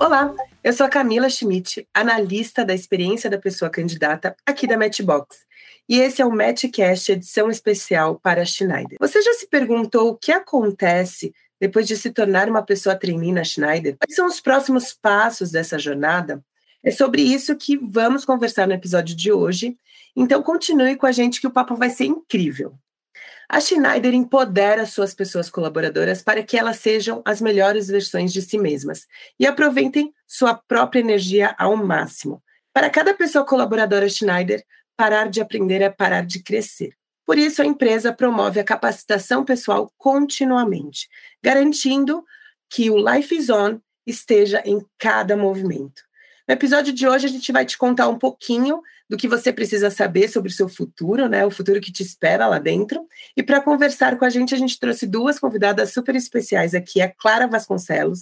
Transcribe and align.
Olá, 0.00 0.34
eu 0.64 0.72
sou 0.72 0.86
a 0.86 0.88
Camila 0.88 1.28
Schmidt, 1.28 1.86
analista 1.92 2.64
da 2.64 2.74
experiência 2.74 3.28
da 3.28 3.36
pessoa 3.36 3.70
candidata 3.70 4.34
aqui 4.46 4.66
da 4.66 4.78
Matchbox. 4.78 5.44
E 5.86 5.98
esse 5.98 6.22
é 6.22 6.24
o 6.24 6.34
Matchcast, 6.34 7.12
edição 7.12 7.50
especial 7.50 8.18
para 8.18 8.40
a 8.40 8.44
Schneider. 8.46 8.96
Você 8.98 9.20
já 9.20 9.34
se 9.34 9.46
perguntou 9.46 10.08
o 10.08 10.16
que 10.16 10.32
acontece 10.32 11.34
depois 11.60 11.86
de 11.86 11.98
se 11.98 12.10
tornar 12.12 12.48
uma 12.48 12.62
pessoa 12.62 12.96
trainee 12.96 13.30
na 13.30 13.44
Schneider? 13.44 13.98
Quais 13.98 14.16
são 14.16 14.26
os 14.26 14.40
próximos 14.40 14.94
passos 14.94 15.50
dessa 15.50 15.78
jornada? 15.78 16.42
É 16.82 16.90
sobre 16.90 17.20
isso 17.20 17.54
que 17.54 17.76
vamos 17.76 18.24
conversar 18.24 18.66
no 18.66 18.72
episódio 18.72 19.14
de 19.14 19.30
hoje. 19.30 19.76
Então 20.16 20.42
continue 20.42 20.96
com 20.96 21.04
a 21.04 21.12
gente 21.12 21.42
que 21.42 21.46
o 21.46 21.52
papo 21.52 21.76
vai 21.76 21.90
ser 21.90 22.06
incrível. 22.06 22.72
A 23.52 23.60
Schneider 23.60 24.14
empodera 24.14 24.86
suas 24.86 25.12
pessoas 25.12 25.50
colaboradoras 25.50 26.22
para 26.22 26.40
que 26.40 26.56
elas 26.56 26.76
sejam 26.76 27.20
as 27.24 27.40
melhores 27.40 27.88
versões 27.88 28.32
de 28.32 28.40
si 28.42 28.56
mesmas 28.56 29.08
e 29.40 29.44
aproveitem 29.44 30.14
sua 30.24 30.54
própria 30.54 31.00
energia 31.00 31.52
ao 31.58 31.76
máximo. 31.76 32.40
Para 32.72 32.88
cada 32.88 33.12
pessoa 33.12 33.44
colaboradora 33.44 34.08
Schneider, 34.08 34.64
parar 34.96 35.28
de 35.28 35.40
aprender 35.40 35.82
é 35.82 35.90
parar 35.90 36.24
de 36.24 36.40
crescer. 36.44 36.92
Por 37.26 37.38
isso, 37.38 37.60
a 37.60 37.66
empresa 37.66 38.12
promove 38.12 38.60
a 38.60 38.64
capacitação 38.64 39.44
pessoal 39.44 39.92
continuamente, 39.98 41.08
garantindo 41.42 42.24
que 42.68 42.88
o 42.88 42.96
Life 42.96 43.34
is 43.34 43.50
On 43.50 43.80
esteja 44.06 44.62
em 44.64 44.80
cada 44.96 45.36
movimento. 45.36 46.02
No 46.46 46.54
episódio 46.54 46.92
de 46.92 47.04
hoje, 47.04 47.26
a 47.26 47.30
gente 47.30 47.50
vai 47.50 47.66
te 47.66 47.76
contar 47.76 48.06
um 48.06 48.16
pouquinho 48.16 48.80
do 49.10 49.16
que 49.16 49.26
você 49.26 49.52
precisa 49.52 49.90
saber 49.90 50.28
sobre 50.28 50.52
o 50.52 50.54
seu 50.54 50.68
futuro, 50.68 51.28
né? 51.28 51.44
O 51.44 51.50
futuro 51.50 51.80
que 51.80 51.90
te 51.90 52.00
espera 52.00 52.46
lá 52.46 52.60
dentro. 52.60 53.04
E 53.36 53.42
para 53.42 53.60
conversar 53.60 54.16
com 54.16 54.24
a 54.24 54.30
gente, 54.30 54.54
a 54.54 54.56
gente 54.56 54.78
trouxe 54.78 55.04
duas 55.04 55.36
convidadas 55.36 55.92
super 55.92 56.14
especiais 56.14 56.76
aqui: 56.76 57.02
a 57.02 57.12
Clara 57.12 57.48
Vasconcelos, 57.48 58.20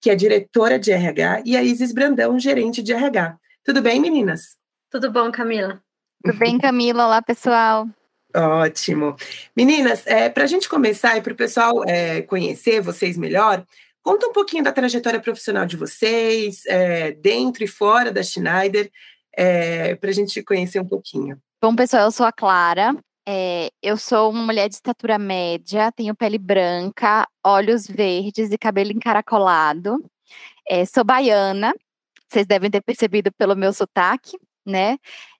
que 0.00 0.08
é 0.08 0.14
diretora 0.14 0.78
de 0.78 0.92
RH, 0.92 1.42
e 1.44 1.56
a 1.56 1.62
Isis 1.64 1.90
Brandão, 1.90 2.38
gerente 2.38 2.80
de 2.84 2.92
RH. 2.92 3.36
Tudo 3.64 3.82
bem, 3.82 4.00
meninas? 4.00 4.56
Tudo 4.88 5.10
bom, 5.10 5.32
Camila? 5.32 5.82
Tudo 6.24 6.38
bem, 6.38 6.56
Camila? 6.62 7.06
Olá, 7.06 7.20
pessoal. 7.20 7.88
Ótimo. 8.32 9.16
Meninas, 9.56 10.06
é, 10.06 10.28
para 10.28 10.44
a 10.44 10.46
gente 10.46 10.68
começar 10.68 11.16
e 11.16 11.20
para 11.20 11.32
o 11.32 11.36
pessoal 11.36 11.82
é, 11.84 12.22
conhecer 12.22 12.80
vocês 12.80 13.18
melhor, 13.18 13.66
Conta 14.00 14.26
um 14.26 14.32
pouquinho 14.32 14.64
da 14.64 14.72
trajetória 14.72 15.20
profissional 15.20 15.66
de 15.66 15.76
vocês, 15.76 16.64
é, 16.64 17.12
dentro 17.12 17.62
e 17.62 17.66
fora 17.66 18.10
da 18.10 18.22
Schneider, 18.22 18.90
é, 19.38 19.94
para 19.94 20.10
a 20.10 20.12
gente 20.12 20.42
conhecer 20.42 20.80
um 20.80 20.84
pouquinho. 20.84 21.40
Bom, 21.62 21.74
pessoal, 21.76 22.04
eu 22.04 22.10
sou 22.10 22.26
a 22.26 22.32
Clara. 22.32 22.96
É, 23.26 23.70
eu 23.80 23.96
sou 23.96 24.30
uma 24.30 24.42
mulher 24.42 24.68
de 24.68 24.74
estatura 24.74 25.18
média, 25.18 25.92
tenho 25.92 26.14
pele 26.14 26.38
branca, 26.38 27.28
olhos 27.44 27.86
verdes 27.86 28.50
e 28.50 28.58
cabelo 28.58 28.90
encaracolado. 28.90 30.04
É, 30.68 30.84
sou 30.84 31.04
baiana, 31.04 31.72
vocês 32.28 32.46
devem 32.46 32.70
ter 32.70 32.80
percebido 32.80 33.30
pelo 33.32 33.54
meu 33.54 33.72
sotaque, 33.72 34.36
né? 34.66 34.98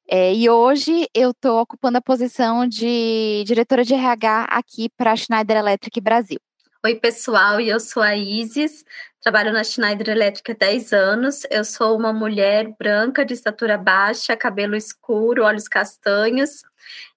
É, 0.08 0.32
e 0.34 0.48
hoje 0.48 1.08
eu 1.14 1.30
estou 1.30 1.60
ocupando 1.60 1.98
a 1.98 2.02
posição 2.02 2.66
de 2.68 3.42
diretora 3.46 3.84
de 3.84 3.94
RH 3.94 4.44
aqui 4.50 4.88
para 4.96 5.12
a 5.12 5.16
Schneider 5.16 5.56
Electric 5.56 6.00
Brasil. 6.00 6.38
Oi, 6.84 6.94
pessoal, 6.94 7.60
eu 7.60 7.80
sou 7.80 8.00
a 8.00 8.16
Isis, 8.16 8.84
trabalho 9.20 9.52
na 9.52 9.64
Schneider 9.64 10.10
Elétrica 10.10 10.52
há 10.52 10.54
10 10.54 10.92
anos. 10.92 11.42
Eu 11.50 11.64
sou 11.64 11.98
uma 11.98 12.12
mulher 12.12 12.72
branca, 12.78 13.24
de 13.24 13.34
estatura 13.34 13.76
baixa, 13.76 14.36
cabelo 14.36 14.76
escuro, 14.76 15.42
olhos 15.42 15.66
castanhos, 15.66 16.62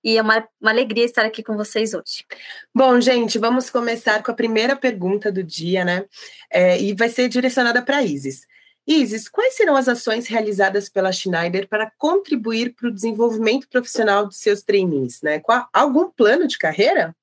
e 0.03 0.17
é 0.17 0.21
uma, 0.21 0.43
uma 0.59 0.71
alegria 0.71 1.05
estar 1.05 1.23
aqui 1.23 1.43
com 1.43 1.55
vocês 1.55 1.93
hoje. 1.93 2.25
Bom, 2.73 2.99
gente, 2.99 3.37
vamos 3.37 3.69
começar 3.69 4.23
com 4.23 4.31
a 4.31 4.33
primeira 4.33 4.75
pergunta 4.75 5.31
do 5.31 5.43
dia, 5.43 5.85
né? 5.85 6.05
É, 6.49 6.81
e 6.81 6.95
vai 6.95 7.09
ser 7.09 7.29
direcionada 7.29 7.83
para 7.83 8.01
Isis. 8.01 8.47
Isis, 8.87 9.29
quais 9.29 9.55
serão 9.55 9.75
as 9.75 9.87
ações 9.87 10.25
realizadas 10.25 10.89
pela 10.89 11.11
Schneider 11.11 11.67
para 11.69 11.91
contribuir 11.99 12.73
para 12.73 12.89
o 12.89 12.91
desenvolvimento 12.91 13.69
profissional 13.69 14.27
de 14.27 14.35
seus 14.35 14.63
trainees? 14.63 15.21
Né? 15.21 15.39
Qual, 15.39 15.69
algum 15.71 16.09
plano 16.09 16.47
de 16.47 16.57
carreira? 16.57 17.15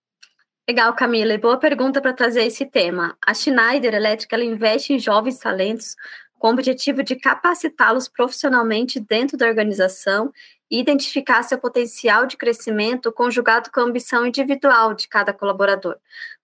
Legal, 0.69 0.93
Camila, 0.93 1.33
e 1.33 1.39
boa 1.39 1.57
pergunta 1.57 1.99
para 1.99 2.13
trazer 2.13 2.45
esse 2.45 2.67
tema. 2.67 3.17
A 3.27 3.33
Schneider 3.33 3.95
ela 3.95 4.45
investe 4.45 4.93
em 4.93 4.99
jovens 4.99 5.39
talentos 5.39 5.97
com 6.39 6.49
o 6.49 6.51
objetivo 6.51 7.03
de 7.03 7.17
capacitá-los 7.17 8.07
profissionalmente 8.07 9.01
dentro 9.01 9.39
da 9.39 9.47
organização 9.47 10.31
e 10.71 10.79
identificar 10.79 11.43
seu 11.43 11.57
potencial 11.57 12.27
de 12.27 12.37
crescimento 12.37 13.11
conjugado 13.11 13.71
com 13.73 13.81
a 13.81 13.85
ambição 13.85 14.27
individual 14.27 14.93
de 14.93 15.09
cada 15.09 15.33
colaborador. 15.33 15.97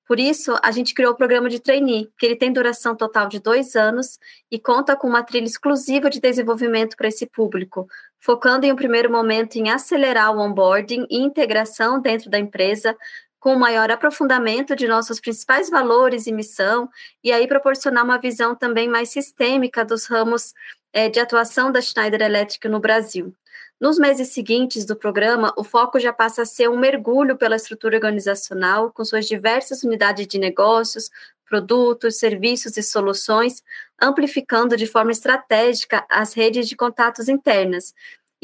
Por 0.06 0.18
isso, 0.18 0.54
a 0.62 0.70
gente 0.70 0.92
criou 0.92 1.12
o 1.12 1.16
programa 1.16 1.48
de 1.48 1.60
trainee, 1.60 2.10
que 2.18 2.26
ele 2.26 2.36
tem 2.36 2.52
duração 2.52 2.94
total 2.94 3.26
de 3.26 3.40
dois 3.40 3.74
anos 3.74 4.18
e 4.50 4.58
conta 4.58 4.94
com 4.96 5.06
uma 5.06 5.22
trilha 5.22 5.46
exclusiva 5.46 6.10
de 6.10 6.20
desenvolvimento 6.20 6.94
para 6.94 7.08
esse 7.08 7.26
público, 7.26 7.86
focando 8.20 8.66
em 8.66 8.72
um 8.72 8.76
primeiro 8.76 9.10
momento 9.10 9.56
em 9.56 9.70
acelerar 9.70 10.34
o 10.34 10.40
onboarding 10.40 11.06
e 11.10 11.18
integração 11.18 12.00
dentro 12.00 12.28
da 12.28 12.38
empresa, 12.38 12.94
com 13.44 13.56
maior 13.56 13.90
aprofundamento 13.90 14.74
de 14.74 14.88
nossos 14.88 15.20
principais 15.20 15.68
valores 15.68 16.26
e 16.26 16.32
missão, 16.32 16.88
e 17.22 17.30
aí 17.30 17.46
proporcionar 17.46 18.02
uma 18.02 18.16
visão 18.16 18.54
também 18.54 18.88
mais 18.88 19.10
sistêmica 19.10 19.84
dos 19.84 20.06
ramos 20.06 20.54
é, 20.94 21.10
de 21.10 21.20
atuação 21.20 21.70
da 21.70 21.82
Schneider 21.82 22.22
Electric 22.22 22.66
no 22.68 22.80
Brasil. 22.80 23.34
Nos 23.78 23.98
meses 23.98 24.28
seguintes 24.28 24.86
do 24.86 24.96
programa, 24.96 25.52
o 25.58 25.62
foco 25.62 26.00
já 26.00 26.10
passa 26.10 26.40
a 26.40 26.46
ser 26.46 26.70
um 26.70 26.78
mergulho 26.78 27.36
pela 27.36 27.56
estrutura 27.56 27.96
organizacional, 27.96 28.90
com 28.90 29.04
suas 29.04 29.26
diversas 29.26 29.84
unidades 29.84 30.26
de 30.26 30.38
negócios, 30.38 31.10
produtos, 31.46 32.18
serviços 32.18 32.78
e 32.78 32.82
soluções, 32.82 33.62
amplificando 34.00 34.74
de 34.74 34.86
forma 34.86 35.12
estratégica 35.12 36.02
as 36.08 36.32
redes 36.32 36.66
de 36.66 36.76
contatos 36.76 37.28
internas, 37.28 37.92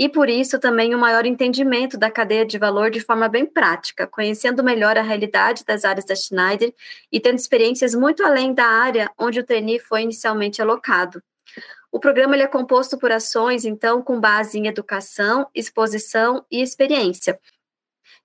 e 0.00 0.08
por 0.08 0.30
isso 0.30 0.58
também 0.58 0.94
um 0.94 0.98
maior 0.98 1.26
entendimento 1.26 1.98
da 1.98 2.10
cadeia 2.10 2.46
de 2.46 2.56
valor 2.56 2.90
de 2.90 3.00
forma 3.00 3.28
bem 3.28 3.44
prática, 3.44 4.06
conhecendo 4.06 4.64
melhor 4.64 4.96
a 4.96 5.02
realidade 5.02 5.62
das 5.62 5.84
áreas 5.84 6.06
da 6.06 6.14
Schneider 6.14 6.72
e 7.12 7.20
tendo 7.20 7.36
experiências 7.36 7.94
muito 7.94 8.24
além 8.24 8.54
da 8.54 8.64
área 8.64 9.10
onde 9.18 9.40
o 9.40 9.44
trainee 9.44 9.78
foi 9.78 10.00
inicialmente 10.00 10.62
alocado. 10.62 11.22
O 11.92 12.00
programa 12.00 12.34
ele 12.34 12.44
é 12.44 12.46
composto 12.46 12.96
por 12.96 13.12
ações, 13.12 13.66
então, 13.66 14.00
com 14.00 14.18
base 14.18 14.58
em 14.58 14.68
educação, 14.68 15.46
exposição 15.54 16.46
e 16.50 16.62
experiência, 16.62 17.38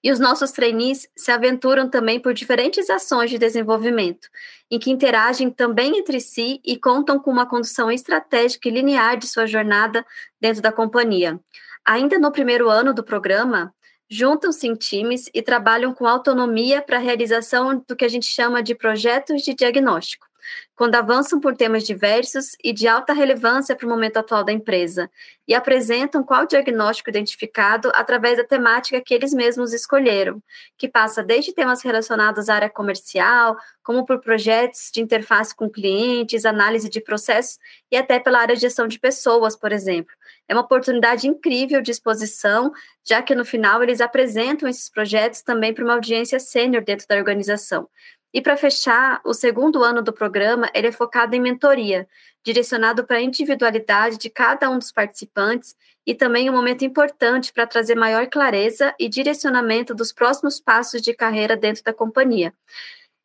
e 0.05 0.11
os 0.11 0.19
nossos 0.19 0.51
trainees 0.51 1.09
se 1.17 1.31
aventuram 1.31 1.89
também 1.89 2.19
por 2.19 2.31
diferentes 2.31 2.91
ações 2.91 3.31
de 3.31 3.39
desenvolvimento, 3.39 4.29
em 4.69 4.77
que 4.77 4.91
interagem 4.91 5.49
também 5.49 5.97
entre 5.97 6.19
si 6.19 6.61
e 6.63 6.77
contam 6.77 7.19
com 7.19 7.31
uma 7.31 7.47
condução 7.47 7.89
estratégica 7.89 8.69
e 8.69 8.71
linear 8.71 9.17
de 9.17 9.25
sua 9.25 9.47
jornada 9.47 10.05
dentro 10.39 10.61
da 10.61 10.71
companhia. 10.71 11.39
Ainda 11.83 12.19
no 12.19 12.31
primeiro 12.31 12.69
ano 12.69 12.93
do 12.93 13.03
programa, 13.03 13.73
juntam-se 14.07 14.67
em 14.67 14.75
times 14.75 15.27
e 15.33 15.41
trabalham 15.41 15.91
com 15.91 16.05
autonomia 16.05 16.83
para 16.83 16.97
a 16.97 17.01
realização 17.01 17.83
do 17.87 17.95
que 17.95 18.05
a 18.05 18.09
gente 18.09 18.27
chama 18.27 18.61
de 18.61 18.75
projetos 18.75 19.41
de 19.41 19.55
diagnóstico 19.55 20.27
quando 20.75 20.95
avançam 20.95 21.39
por 21.39 21.55
temas 21.55 21.83
diversos 21.83 22.55
e 22.63 22.73
de 22.73 22.87
alta 22.87 23.13
relevância 23.13 23.75
para 23.75 23.85
o 23.85 23.89
momento 23.89 24.17
atual 24.17 24.43
da 24.43 24.51
empresa, 24.51 25.09
e 25.47 25.53
apresentam 25.53 26.23
qual 26.23 26.45
diagnóstico 26.45 27.09
identificado 27.09 27.91
através 27.93 28.37
da 28.37 28.43
temática 28.43 29.01
que 29.01 29.13
eles 29.13 29.33
mesmos 29.33 29.73
escolheram, 29.73 30.41
que 30.77 30.87
passa 30.89 31.23
desde 31.23 31.53
temas 31.53 31.81
relacionados 31.81 32.49
à 32.49 32.55
área 32.55 32.69
comercial, 32.69 33.55
como 33.83 34.05
por 34.05 34.19
projetos 34.19 34.89
de 34.91 35.01
interface 35.01 35.55
com 35.55 35.69
clientes, 35.69 36.45
análise 36.45 36.89
de 36.89 36.99
processos 36.99 37.59
e 37.91 37.95
até 37.95 38.19
pela 38.19 38.39
área 38.39 38.55
de 38.55 38.61
gestão 38.61 38.87
de 38.87 38.99
pessoas, 38.99 39.55
por 39.55 39.71
exemplo. 39.71 40.13
É 40.47 40.53
uma 40.53 40.63
oportunidade 40.63 41.27
incrível 41.27 41.81
de 41.81 41.91
exposição, 41.91 42.71
já 43.03 43.21
que 43.21 43.35
no 43.35 43.45
final 43.45 43.81
eles 43.83 44.01
apresentam 44.01 44.67
esses 44.67 44.89
projetos 44.89 45.41
também 45.41 45.73
para 45.73 45.83
uma 45.83 45.93
audiência 45.93 46.39
sênior 46.39 46.83
dentro 46.83 47.07
da 47.07 47.15
organização. 47.15 47.87
E 48.35 48.41
para 48.41 48.57
fechar, 48.57 49.21
o 49.23 49.33
segundo 49.33 49.81
ano 49.81 50.01
do 50.01 50.11
programa 50.11 50.69
ele 50.73 50.87
é 50.87 50.91
focado 50.91 51.37
em 51.37 51.39
mentoria, 51.39 52.05
direcionado 52.43 53.05
para 53.05 53.15
a 53.15 53.21
individualidade 53.21 54.17
de 54.17 54.29
cada 54.29 54.69
um 54.69 54.77
dos 54.77 54.91
participantes 54.91 55.73
e 56.05 56.13
também 56.13 56.49
um 56.49 56.53
momento 56.53 56.83
importante 56.83 57.53
para 57.53 57.65
trazer 57.65 57.95
maior 57.95 58.27
clareza 58.27 58.93
e 58.99 59.07
direcionamento 59.07 59.95
dos 59.95 60.11
próximos 60.11 60.59
passos 60.59 61.01
de 61.01 61.13
carreira 61.13 61.55
dentro 61.55 61.81
da 61.81 61.93
companhia. 61.93 62.53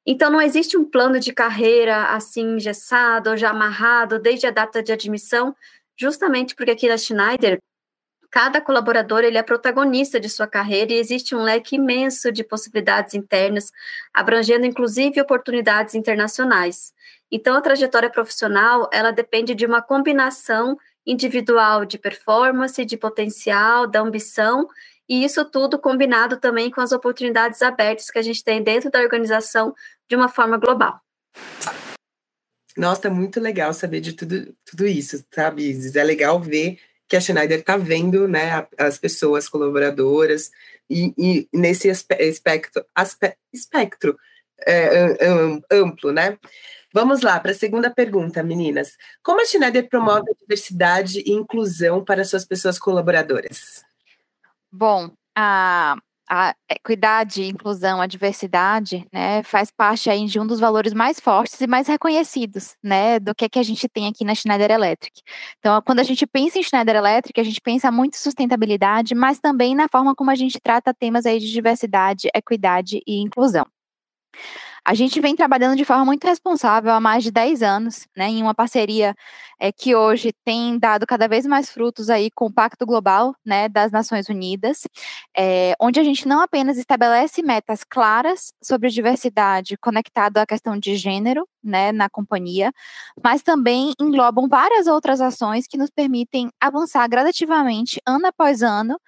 Então, 0.07 0.31
não 0.31 0.41
existe 0.41 0.77
um 0.77 0.85
plano 0.85 1.19
de 1.19 1.33
carreira 1.33 2.15
assim 2.15 2.55
engessado 2.55 3.31
ou 3.31 3.37
já 3.37 3.51
amarrado 3.51 4.17
desde 4.17 4.47
a 4.47 4.53
data 4.53 4.81
de 4.81 4.93
admissão, 4.93 5.57
justamente 5.99 6.55
porque 6.55 6.71
aqui 6.71 6.89
na 6.89 6.97
Schneider 6.97 7.59
Cada 8.31 8.61
colaborador 8.61 9.25
ele 9.25 9.37
é 9.37 9.43
protagonista 9.43 10.21
de 10.21 10.29
sua 10.29 10.47
carreira 10.47 10.93
e 10.93 10.99
existe 10.99 11.35
um 11.35 11.43
leque 11.43 11.77
imenso 11.77 12.31
de 12.31 12.44
possibilidades 12.44 13.15
internas, 13.15 13.73
abrangendo 14.15 14.65
inclusive 14.65 15.21
oportunidades 15.21 15.94
internacionais. 15.97 16.94
Então, 17.31 17.56
a 17.56 17.61
trajetória 17.61 18.09
profissional 18.09 18.88
ela 18.93 19.11
depende 19.11 19.55
de 19.55 19.67
uma 19.67 19.82
combinação 19.82 20.79
individual 21.05 21.85
de 21.85 21.99
performance, 21.99 22.85
de 22.85 22.97
potencial, 22.97 23.87
da 23.87 24.00
ambição 24.00 24.69
e 25.09 25.25
isso 25.25 25.44
tudo 25.44 25.76
combinado 25.76 26.37
também 26.37 26.71
com 26.71 26.81
as 26.81 26.93
oportunidades 26.93 27.62
abertas 27.62 28.11
que 28.11 28.19
a 28.19 28.23
gente 28.23 28.44
tem 28.44 28.62
dentro 28.62 28.93
da 28.93 29.00
organização 29.00 29.75
de 30.09 30.15
uma 30.15 30.29
forma 30.29 30.56
global. 30.56 31.00
Nossa, 32.76 33.11
muito 33.11 33.41
legal 33.41 33.75
saber 33.75 34.00
de 34.00 34.12
tudo, 34.12 34.55
tudo 34.65 34.87
isso, 34.87 35.25
sabe, 35.35 35.69
Isis? 35.69 35.97
É 35.97 36.05
legal 36.05 36.41
ver 36.41 36.79
que 37.11 37.17
a 37.17 37.21
Schneider 37.21 37.59
está 37.59 37.77
vendo 37.77 38.29
né, 38.29 38.69
as 38.79 38.97
pessoas 38.97 39.49
colaboradoras 39.49 40.53
e, 40.89 41.12
e 41.19 41.49
nesse 41.53 41.89
espectro, 41.89 42.87
aspe, 42.95 43.37
espectro 43.53 44.17
é, 44.65 45.17
amplo, 45.73 46.12
né? 46.12 46.39
Vamos 46.95 47.23
lá 47.23 47.41
para 47.41 47.51
a 47.51 47.55
segunda 47.55 47.91
pergunta, 47.91 48.45
meninas. 48.45 48.97
Como 49.25 49.43
a 49.43 49.45
Schneider 49.45 49.89
promove 49.89 50.31
a 50.31 50.41
diversidade 50.41 51.21
e 51.27 51.33
inclusão 51.33 52.05
para 52.05 52.25
suas 52.25 52.45
pessoas 52.45 52.79
colaboradoras? 52.79 53.85
Bom, 54.71 55.11
a, 55.37 55.97
a 56.31 56.55
equidade, 56.71 57.43
inclusão, 57.43 58.00
a 58.00 58.06
diversidade, 58.06 59.05
né, 59.12 59.43
faz 59.43 59.73
parte 59.73 60.09
aí 60.09 60.27
de 60.27 60.38
um 60.38 60.47
dos 60.47 60.61
valores 60.61 60.94
mais 60.94 61.19
fortes 61.19 61.61
e 61.61 61.67
mais 61.67 61.88
reconhecidos, 61.88 62.77
né, 62.81 63.19
do 63.19 63.35
que, 63.35 63.49
que 63.49 63.59
a 63.59 63.62
gente 63.65 63.88
tem 63.88 64.06
aqui 64.06 64.25
na 64.25 64.32
Schneider 64.32 64.71
Electric. 64.71 65.23
Então, 65.59 65.82
quando 65.82 65.99
a 65.99 66.05
gente 66.05 66.25
pensa 66.29 66.56
em 66.56 66.62
Schneider 66.62 66.94
Electric, 66.94 67.41
a 67.41 67.43
gente 67.43 67.61
pensa 67.61 67.91
muito 67.91 68.15
em 68.15 68.19
sustentabilidade, 68.19 69.12
mas 69.12 69.41
também 69.41 69.75
na 69.75 69.88
forma 69.88 70.15
como 70.15 70.31
a 70.31 70.37
gente 70.37 70.61
trata 70.61 70.94
temas 70.94 71.27
aí 71.27 71.41
de 71.41 71.50
diversidade, 71.50 72.29
equidade 72.33 73.00
e 73.05 73.21
inclusão. 73.21 73.67
A 74.85 74.94
gente 74.94 75.21
vem 75.21 75.37
trabalhando 75.37 75.77
de 75.77 75.85
forma 75.85 76.05
muito 76.05 76.27
responsável 76.27 76.93
há 76.93 77.00
mais 77.00 77.23
de 77.23 77.31
10 77.31 77.62
anos, 77.62 78.06
né, 78.17 78.29
em 78.29 78.43
uma 78.43 78.55
parceria 78.55 79.15
é, 79.59 79.71
que 79.71 79.94
hoje 79.94 80.32
tem 80.44 80.79
dado 80.79 81.06
cada 81.06 81.29
vez 81.29 81.47
mais 81.47 81.71
frutos 81.71 82.09
aí 82.09 82.31
com 82.31 82.47
o 82.47 82.53
Pacto 82.53 82.87
Global, 82.87 83.35
né, 83.44 83.69
das 83.69 83.93
Nações 83.93 84.29
Unidas, 84.29 84.87
é, 85.37 85.75
onde 85.81 86.00
a 86.00 86.05
gente 86.05 86.27
não 86.27 86.41
apenas 86.41 86.79
estabelece 86.79 87.43
metas 87.43 87.85
claras 87.85 88.53
sobre 88.62 88.88
diversidade 88.88 89.77
conectado 89.77 90.38
à 90.38 90.47
questão 90.47 90.79
de 90.79 90.97
gênero, 90.97 91.47
né, 91.62 91.93
na 91.93 92.09
companhia, 92.09 92.73
mas 93.23 93.43
também 93.43 93.93
englobam 94.00 94.49
várias 94.49 94.87
outras 94.87 95.21
ações 95.21 95.67
que 95.67 95.76
nos 95.76 95.91
permitem 95.91 96.50
avançar 96.61 97.06
gradativamente, 97.09 98.00
ano 98.06 98.26
após 98.26 98.62
ano, 98.62 98.99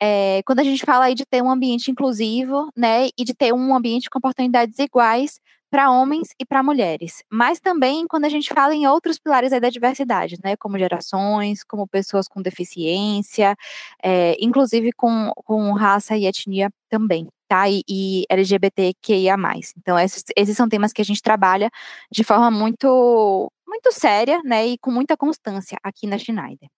é, 0.00 0.42
quando 0.44 0.60
a 0.60 0.64
gente 0.64 0.84
fala 0.84 1.06
aí 1.06 1.14
de 1.14 1.26
ter 1.26 1.42
um 1.42 1.50
ambiente 1.50 1.90
inclusivo, 1.90 2.70
né, 2.76 3.08
e 3.18 3.24
de 3.24 3.34
ter 3.34 3.52
um 3.52 3.74
ambiente 3.74 4.08
com 4.10 4.18
oportunidades 4.18 4.78
iguais 4.78 5.40
para 5.70 5.90
homens 5.90 6.28
e 6.40 6.46
para 6.46 6.62
mulheres, 6.62 7.22
mas 7.30 7.60
também 7.60 8.06
quando 8.08 8.24
a 8.24 8.28
gente 8.28 8.48
fala 8.54 8.74
em 8.74 8.86
outros 8.86 9.18
pilares 9.18 9.50
da 9.50 9.68
diversidade, 9.68 10.36
né, 10.42 10.56
como 10.56 10.78
gerações, 10.78 11.62
como 11.62 11.86
pessoas 11.86 12.26
com 12.26 12.40
deficiência, 12.40 13.54
é, 14.02 14.36
inclusive 14.40 14.92
com, 14.92 15.30
com 15.44 15.72
raça 15.72 16.16
e 16.16 16.26
etnia 16.26 16.70
também, 16.88 17.28
tá, 17.46 17.68
e, 17.68 17.82
e 17.88 18.24
LGBTQIA+. 18.30 19.36
Então, 19.76 19.98
esses, 19.98 20.24
esses 20.36 20.56
são 20.56 20.68
temas 20.68 20.92
que 20.92 21.02
a 21.02 21.04
gente 21.04 21.20
trabalha 21.22 21.70
de 22.10 22.24
forma 22.24 22.50
muito 22.50 23.52
muito 23.68 23.92
séria, 23.92 24.40
né, 24.44 24.66
e 24.66 24.78
com 24.78 24.90
muita 24.90 25.16
constância 25.16 25.78
aqui 25.82 26.06
na 26.06 26.18
Schneider. 26.18 26.68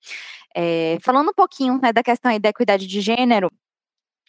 É, 0.55 0.99
falando 1.03 1.31
um 1.31 1.35
pouquinho, 1.35 1.79
né, 1.81 1.93
da 1.93 2.03
questão 2.03 2.39
da 2.39 2.49
equidade 2.49 2.87
de 2.87 3.01
gênero, 3.01 3.51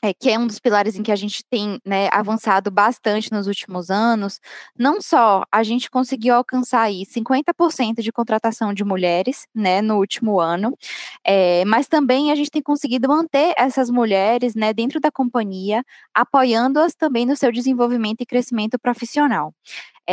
é, 0.04 0.14
que 0.14 0.30
é 0.32 0.40
um 0.40 0.48
dos 0.48 0.60
pilares 0.60 0.96
em 0.96 1.04
que 1.04 1.12
a 1.12 1.16
gente 1.16 1.44
tem 1.48 1.80
né, 1.86 2.10
avançado 2.12 2.72
bastante 2.72 3.32
nos 3.32 3.46
últimos 3.46 3.92
anos, 3.92 4.40
não 4.78 5.00
só 5.00 5.44
a 5.52 5.62
gente 5.62 5.92
conseguiu 5.92 6.34
alcançar 6.34 6.82
aí 6.82 7.04
50% 7.06 8.02
de 8.02 8.12
contratação 8.12 8.74
de 8.74 8.84
mulheres 8.84 9.46
né, 9.54 9.82
no 9.82 9.98
último 9.98 10.40
ano, 10.40 10.76
é, 11.24 11.64
mas 11.66 11.88
também 11.88 12.32
a 12.32 12.36
gente 12.36 12.50
tem 12.50 12.64
conseguido 12.64 13.08
manter 13.08 13.54
essas 13.56 13.90
mulheres 13.92 14.56
né, 14.56 14.74
dentro 14.74 15.00
da 15.00 15.12
companhia, 15.12 15.84
apoiando-as 16.16 16.96
também 16.96 17.26
no 17.26 17.36
seu 17.36 17.52
desenvolvimento 17.52 18.22
e 18.22 18.26
crescimento 18.26 18.80
profissional. 18.80 19.54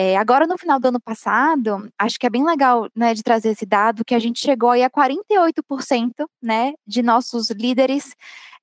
É, 0.00 0.16
agora, 0.16 0.46
no 0.46 0.56
final 0.56 0.78
do 0.78 0.86
ano 0.86 1.00
passado, 1.00 1.90
acho 1.98 2.20
que 2.20 2.26
é 2.26 2.30
bem 2.30 2.44
legal 2.44 2.88
né, 2.94 3.12
de 3.14 3.20
trazer 3.20 3.48
esse 3.48 3.66
dado, 3.66 4.04
que 4.04 4.14
a 4.14 4.18
gente 4.20 4.38
chegou 4.38 4.70
aí 4.70 4.84
a 4.84 4.88
48% 4.88 6.24
né, 6.40 6.74
de 6.86 7.02
nossos 7.02 7.50
líderes 7.50 8.14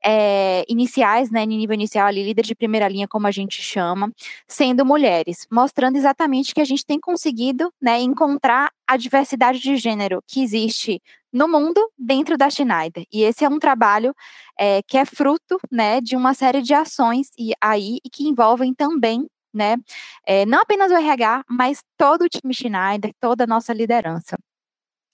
é, 0.01 0.63
iniciais, 0.69 1.29
né, 1.29 1.45
nível 1.45 1.73
inicial 1.73 2.07
ali, 2.07 2.23
líder 2.23 2.45
de 2.45 2.55
primeira 2.55 2.87
linha, 2.87 3.05
como 3.05 3.27
a 3.27 3.31
gente 3.31 3.61
chama, 3.61 4.13
sendo 4.47 4.85
mulheres, 4.85 5.45
mostrando 5.51 5.97
exatamente 5.97 6.53
que 6.55 6.61
a 6.61 6.65
gente 6.65 6.85
tem 6.85 7.01
conseguido 7.01 7.69
né, 7.81 7.99
encontrar 7.99 8.71
a 8.88 8.95
diversidade 8.95 9.59
de 9.59 9.75
gênero 9.75 10.23
que 10.25 10.41
existe 10.41 11.01
no 11.33 11.49
mundo 11.49 11.85
dentro 11.99 12.38
da 12.38 12.49
Schneider. 12.49 13.03
E 13.11 13.23
esse 13.23 13.43
é 13.43 13.49
um 13.49 13.59
trabalho 13.59 14.15
é, 14.57 14.81
que 14.83 14.97
é 14.97 15.03
fruto 15.03 15.59
né, 15.69 15.99
de 15.99 16.15
uma 16.15 16.33
série 16.33 16.61
de 16.61 16.73
ações 16.73 17.27
e 17.38 17.51
aí 17.59 17.97
e 18.05 18.09
que 18.09 18.23
envolvem 18.25 18.73
também 18.73 19.27
né? 19.55 19.77
É, 20.27 20.45
não 20.45 20.61
apenas 20.61 20.91
o 20.91 20.95
RH, 20.95 21.43
mas 21.49 21.81
todo 21.97 22.23
o 22.23 22.29
time 22.29 22.53
Schneider, 22.53 23.11
toda 23.19 23.45
a 23.45 23.47
nossa 23.47 23.73
liderança. 23.73 24.37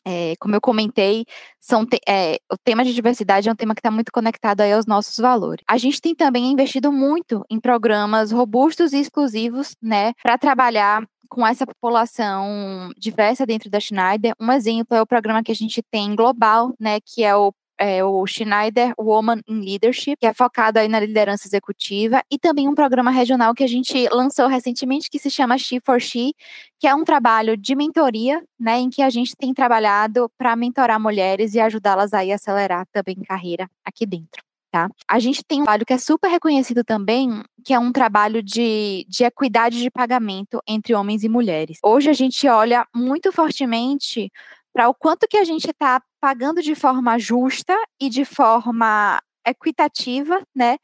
É, 0.06 0.34
como 0.40 0.56
eu 0.56 0.62
comentei, 0.62 1.26
são 1.60 1.86
te 1.86 2.00
é, 2.08 2.38
o 2.52 2.58
tema 2.58 2.84
de 2.84 2.94
diversidade 2.94 3.48
é 3.48 3.52
um 3.52 3.56
tema 3.56 3.76
que 3.76 3.80
está 3.80 3.92
muito 3.92 4.12
conectado 4.12 4.62
aí 4.62 4.74
aos 4.74 4.88
nossos 4.88 5.18
valores. 5.18 5.64
A 5.70 5.78
gente 5.78 6.02
tem 6.02 6.16
também 6.16 6.52
investido 6.52 6.92
muito 6.92 7.46
em 7.50 7.60
programas 7.60 8.32
robustos 8.32 8.94
e 8.94 9.00
exclusivos, 9.00 9.76
né, 9.82 10.14
para 10.24 10.38
trabalhar 10.40 11.06
com 11.30 11.46
essa 11.46 11.66
população 11.66 12.92
diversa 12.98 13.46
dentro 13.46 13.70
da 13.70 13.80
Schneider. 13.80 14.34
Um 14.40 14.52
exemplo 14.52 14.98
é 14.98 15.02
o 15.02 15.08
programa 15.08 15.44
que 15.44 15.52
a 15.52 15.56
gente 15.56 15.82
tem 15.90 16.16
global, 16.16 16.74
né, 16.80 17.00
que 17.00 17.24
é 17.24 17.36
o 17.36 17.54
é, 17.82 18.04
o 18.04 18.28
Schneider 18.28 18.94
Woman 18.96 19.42
in 19.48 19.60
Leadership, 19.62 20.16
que 20.20 20.28
é 20.28 20.34
focado 20.36 20.78
aí 20.78 20.88
na 20.88 21.00
liderança 21.00 21.48
executiva, 21.48 22.22
e 22.30 22.38
também 22.38 22.68
um 22.68 22.76
programa 22.76 23.10
regional 23.10 23.56
que 23.56 23.64
a 23.64 23.68
gente 23.68 24.08
lançou 24.10 24.46
recentemente, 24.46 25.10
que 25.10 25.18
se 25.18 25.32
chama 25.32 25.58
She 25.58 25.82
for 25.84 26.00
She, 26.00 26.36
que 26.80 26.86
é 26.86 26.94
um 26.94 27.04
trabalho 27.04 27.58
de 27.58 27.76
mentoria, 27.76 28.40
né, 28.60 28.78
em 28.78 28.90
que 28.92 29.02
a 29.02 29.10
gente 29.10 29.36
tem 29.36 29.52
trabalhado 29.52 30.32
para 30.38 30.56
mentorar 30.56 31.00
mulheres 31.00 31.56
e 31.56 31.60
ajudá-las 31.60 32.14
aí 32.14 32.32
a 32.32 32.36
acelerar 32.36 32.86
também 32.94 33.16
carreira 33.24 33.68
aqui 33.84 34.06
dentro. 34.06 34.44
Tá? 34.72 34.88
A 35.06 35.20
gente 35.20 35.44
tem 35.44 35.62
um 35.62 35.64
trabalho 35.64 35.86
que 35.86 35.92
é 35.92 35.98
super 35.98 36.30
reconhecido 36.30 36.84
também, 36.84 37.44
que 37.66 37.74
é 37.74 37.80
um 37.80 37.92
trabalho 37.92 38.42
de, 38.44 39.06
de 39.10 39.24
equidade 39.26 39.82
de 39.82 39.90
pagamento 39.90 40.62
entre 40.66 40.94
homens 40.94 41.24
e 41.24 41.30
mulheres. 41.30 41.80
Hoje 41.84 42.10
a 42.10 42.14
gente 42.14 42.48
olha 42.48 42.88
muito 42.96 43.34
fortemente 43.34 44.32
para 44.74 44.90
o 44.90 44.94
quanto 44.94 45.28
que 45.28 45.38
a 45.38 45.44
gente 45.44 45.70
está 45.70 46.02
pagando 46.20 46.62
de 46.62 46.76
forma 46.76 47.18
justa 47.20 47.76
e 48.00 48.10
de 48.10 48.24
forma 48.26 49.22
equitativa, 49.46 50.42
né, 50.56 50.78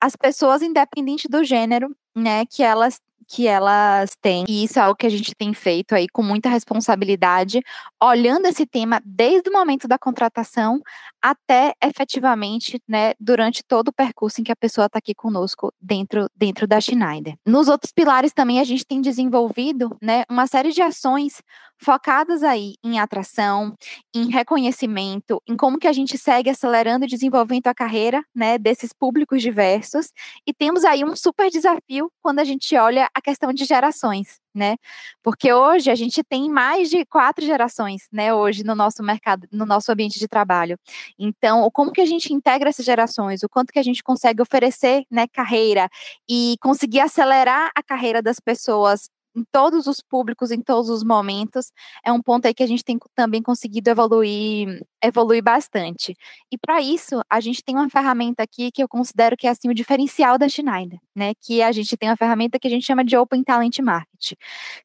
as 0.00 0.14
pessoas 0.14 0.62
independente 0.62 1.28
do 1.28 1.42
gênero, 1.42 1.94
né, 2.14 2.44
que 2.46 2.62
elas 2.62 3.00
que 3.28 3.46
elas 3.46 4.10
têm. 4.20 4.44
E 4.48 4.64
isso 4.64 4.78
é 4.78 4.82
algo 4.82 4.96
que 4.96 5.06
a 5.06 5.10
gente 5.10 5.34
tem 5.34 5.52
feito 5.52 5.94
aí 5.94 6.08
com 6.08 6.22
muita 6.22 6.48
responsabilidade, 6.48 7.60
olhando 8.00 8.46
esse 8.46 8.64
tema 8.64 9.02
desde 9.04 9.50
o 9.50 9.52
momento 9.52 9.88
da 9.88 9.98
contratação 9.98 10.80
até 11.28 11.74
efetivamente, 11.82 12.80
né, 12.86 13.14
durante 13.18 13.64
todo 13.64 13.88
o 13.88 13.92
percurso 13.92 14.40
em 14.40 14.44
que 14.44 14.52
a 14.52 14.56
pessoa 14.56 14.86
está 14.86 15.00
aqui 15.00 15.12
conosco 15.12 15.72
dentro, 15.80 16.28
dentro 16.36 16.68
da 16.68 16.80
Schneider. 16.80 17.34
Nos 17.44 17.66
outros 17.66 17.90
pilares 17.90 18.32
também 18.32 18.60
a 18.60 18.64
gente 18.64 18.86
tem 18.86 19.00
desenvolvido, 19.00 19.96
né, 20.00 20.22
uma 20.30 20.46
série 20.46 20.70
de 20.70 20.80
ações 20.80 21.42
focadas 21.78 22.44
aí 22.44 22.74
em 22.82 23.00
atração, 23.00 23.74
em 24.14 24.30
reconhecimento, 24.30 25.42
em 25.48 25.56
como 25.56 25.78
que 25.78 25.88
a 25.88 25.92
gente 25.92 26.16
segue 26.16 26.48
acelerando 26.48 27.04
e 27.04 27.08
desenvolvendo 27.08 27.66
a 27.66 27.74
carreira, 27.74 28.22
né, 28.32 28.56
desses 28.56 28.92
públicos 28.92 29.42
diversos. 29.42 30.12
E 30.46 30.54
temos 30.54 30.84
aí 30.84 31.04
um 31.04 31.16
super 31.16 31.50
desafio 31.50 32.08
quando 32.22 32.38
a 32.38 32.44
gente 32.44 32.76
olha 32.76 33.10
a 33.12 33.20
questão 33.20 33.52
de 33.52 33.64
gerações, 33.64 34.38
né? 34.56 34.76
Porque 35.22 35.52
hoje 35.52 35.90
a 35.90 35.94
gente 35.94 36.22
tem 36.24 36.50
mais 36.50 36.90
de 36.90 37.04
quatro 37.04 37.44
gerações, 37.44 38.08
né? 38.12 38.34
Hoje 38.34 38.64
no 38.64 38.74
nosso 38.74 39.02
mercado, 39.02 39.46
no 39.52 39.66
nosso 39.66 39.92
ambiente 39.92 40.18
de 40.18 40.26
trabalho. 40.26 40.78
Então, 41.18 41.68
como 41.72 41.92
que 41.92 42.00
a 42.00 42.06
gente 42.06 42.32
integra 42.32 42.70
essas 42.70 42.84
gerações? 42.86 43.42
O 43.42 43.48
quanto 43.48 43.72
que 43.72 43.78
a 43.78 43.82
gente 43.82 44.02
consegue 44.02 44.42
oferecer, 44.42 45.04
né, 45.10 45.26
carreira 45.28 45.88
e 46.28 46.56
conseguir 46.60 47.00
acelerar 47.00 47.70
a 47.76 47.82
carreira 47.82 48.22
das 48.22 48.40
pessoas 48.40 49.08
em 49.36 49.44
todos 49.52 49.86
os 49.86 50.00
públicos, 50.00 50.50
em 50.50 50.62
todos 50.62 50.88
os 50.88 51.04
momentos, 51.04 51.70
é 52.04 52.10
um 52.10 52.22
ponto 52.22 52.46
aí 52.46 52.54
que 52.54 52.62
a 52.62 52.66
gente 52.66 52.82
tem 52.82 52.98
também 53.14 53.42
conseguido 53.42 53.90
evoluir, 53.90 54.82
evoluir 55.02 55.42
bastante. 55.42 56.16
E 56.50 56.58
para 56.58 56.80
isso, 56.80 57.20
a 57.30 57.40
gente 57.40 57.62
tem 57.62 57.76
uma 57.76 57.88
ferramenta 57.90 58.42
aqui 58.42 58.70
que 58.70 58.82
eu 58.82 58.88
considero 58.88 59.36
que 59.36 59.46
é 59.46 59.50
assim 59.50 59.68
o 59.68 59.74
diferencial 59.74 60.38
da 60.38 60.48
Schneider, 60.48 60.98
né? 61.14 61.32
Que 61.40 61.62
a 61.62 61.72
gente 61.72 61.96
tem 61.96 62.08
uma 62.08 62.16
ferramenta 62.16 62.58
que 62.58 62.66
a 62.66 62.70
gente 62.70 62.84
chama 62.84 63.04
de 63.04 63.16
Open 63.16 63.42
Talent 63.42 63.78
Market. 63.80 64.32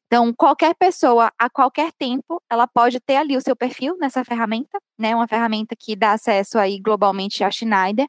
Então, 0.06 0.32
qualquer 0.34 0.74
pessoa, 0.74 1.32
a 1.38 1.48
qualquer 1.48 1.92
tempo, 1.92 2.42
ela 2.50 2.66
pode 2.66 3.00
ter 3.00 3.16
ali 3.16 3.36
o 3.36 3.40
seu 3.40 3.56
perfil 3.56 3.96
nessa 3.98 4.24
ferramenta, 4.24 4.78
né? 4.98 5.14
Uma 5.14 5.26
ferramenta 5.26 5.74
que 5.78 5.96
dá 5.96 6.12
acesso 6.12 6.58
aí 6.58 6.78
globalmente 6.80 7.42
à 7.42 7.50
Schneider. 7.50 8.06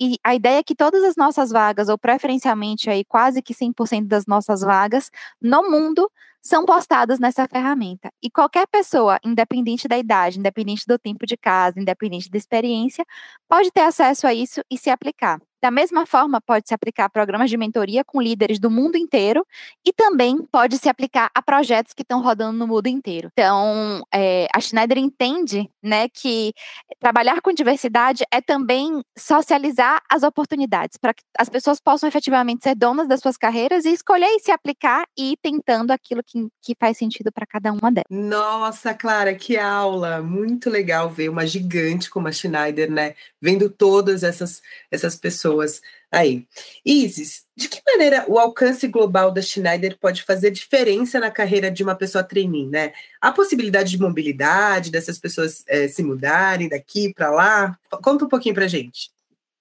E 0.00 0.16
a 0.24 0.34
ideia 0.34 0.58
é 0.58 0.62
que 0.62 0.74
todas 0.74 1.02
as 1.04 1.16
nossas 1.16 1.50
vagas, 1.50 1.88
ou 1.88 1.98
preferencialmente 1.98 2.88
aí 2.90 3.04
quase 3.04 3.42
que 3.42 3.54
100% 3.54 4.06
das 4.06 4.26
nossas 4.26 4.62
vagas 4.62 5.10
no 5.40 5.70
mundo, 5.70 6.10
são 6.42 6.64
postadas 6.66 7.18
nessa 7.20 7.46
ferramenta. 7.48 8.10
E 8.22 8.30
qualquer 8.30 8.66
pessoa, 8.66 9.18
independente 9.24 9.88
da 9.88 9.98
idade, 9.98 10.38
independente 10.38 10.84
do 10.86 10.98
tempo 10.98 11.26
de 11.26 11.36
casa, 11.36 11.80
independente 11.80 12.30
da 12.30 12.38
experiência, 12.38 13.04
pode 13.48 13.70
ter 13.70 13.82
acesso 13.82 14.26
a 14.26 14.34
isso 14.34 14.60
e 14.70 14.76
se 14.78 14.90
aplicar. 14.90 15.40
Da 15.62 15.70
mesma 15.70 16.04
forma, 16.04 16.40
pode 16.40 16.66
se 16.66 16.74
aplicar 16.74 17.04
a 17.04 17.08
programas 17.08 17.48
de 17.48 17.56
mentoria 17.56 18.02
com 18.02 18.20
líderes 18.20 18.58
do 18.58 18.68
mundo 18.68 18.96
inteiro 18.96 19.46
e 19.86 19.92
também 19.92 20.44
pode 20.50 20.76
se 20.76 20.88
aplicar 20.88 21.30
a 21.32 21.40
projetos 21.40 21.92
que 21.94 22.02
estão 22.02 22.20
rodando 22.20 22.58
no 22.58 22.66
mundo 22.66 22.88
inteiro. 22.88 23.30
Então, 23.32 24.02
é, 24.12 24.48
a 24.52 24.60
Schneider 24.60 24.98
entende 24.98 25.70
né, 25.80 26.08
que 26.08 26.52
trabalhar 26.98 27.40
com 27.40 27.52
diversidade 27.52 28.24
é 28.32 28.40
também 28.40 29.04
socializar 29.16 30.02
as 30.10 30.24
oportunidades 30.24 30.96
para 30.96 31.14
que 31.14 31.22
as 31.38 31.48
pessoas 31.48 31.80
possam 31.80 32.08
efetivamente 32.08 32.64
ser 32.64 32.74
donas 32.74 33.06
das 33.06 33.20
suas 33.20 33.36
carreiras 33.36 33.84
e 33.84 33.92
escolher 33.92 34.34
e 34.34 34.40
se 34.40 34.50
aplicar 34.50 35.04
e 35.16 35.32
ir 35.32 35.38
tentando 35.40 35.92
aquilo 35.92 36.24
que, 36.24 36.48
que 36.60 36.74
faz 36.74 36.98
sentido 36.98 37.30
para 37.30 37.46
cada 37.46 37.72
uma 37.72 37.92
delas. 37.92 38.06
Nossa, 38.10 38.94
Clara, 38.94 39.32
que 39.34 39.56
aula! 39.56 40.20
Muito 40.22 40.68
legal 40.68 41.08
ver 41.08 41.28
uma 41.28 41.46
gigante 41.46 42.10
como 42.10 42.26
a 42.26 42.32
Schneider, 42.32 42.90
né? 42.90 43.14
Vendo 43.40 43.70
todas 43.70 44.24
essas, 44.24 44.60
essas 44.90 45.14
pessoas 45.52 45.80
aí. 46.10 46.46
Isis, 46.84 47.44
de 47.56 47.68
que 47.68 47.80
maneira 47.86 48.24
o 48.28 48.38
alcance 48.38 48.86
global 48.88 49.30
da 49.30 49.40
Schneider 49.40 49.96
pode 49.98 50.22
fazer 50.22 50.50
diferença 50.50 51.20
na 51.20 51.30
carreira 51.30 51.70
de 51.70 51.82
uma 51.82 51.94
pessoa 51.94 52.24
trainee, 52.24 52.66
né? 52.66 52.92
Há 53.20 53.32
possibilidade 53.32 53.90
de 53.90 53.98
mobilidade 53.98 54.90
dessas 54.90 55.18
pessoas 55.18 55.64
é, 55.66 55.88
se 55.88 56.02
mudarem 56.02 56.68
daqui 56.68 57.12
para 57.14 57.30
lá? 57.30 57.78
Conta 58.02 58.24
um 58.24 58.28
pouquinho 58.28 58.54
para 58.54 58.66
gente. 58.66 59.10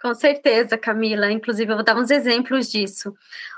Com 0.01 0.15
certeza, 0.15 0.79
Camila. 0.79 1.31
Inclusive, 1.31 1.71
eu 1.71 1.75
vou 1.75 1.85
dar 1.85 1.95
uns 1.95 2.09
exemplos 2.09 2.71
disso. 2.71 3.13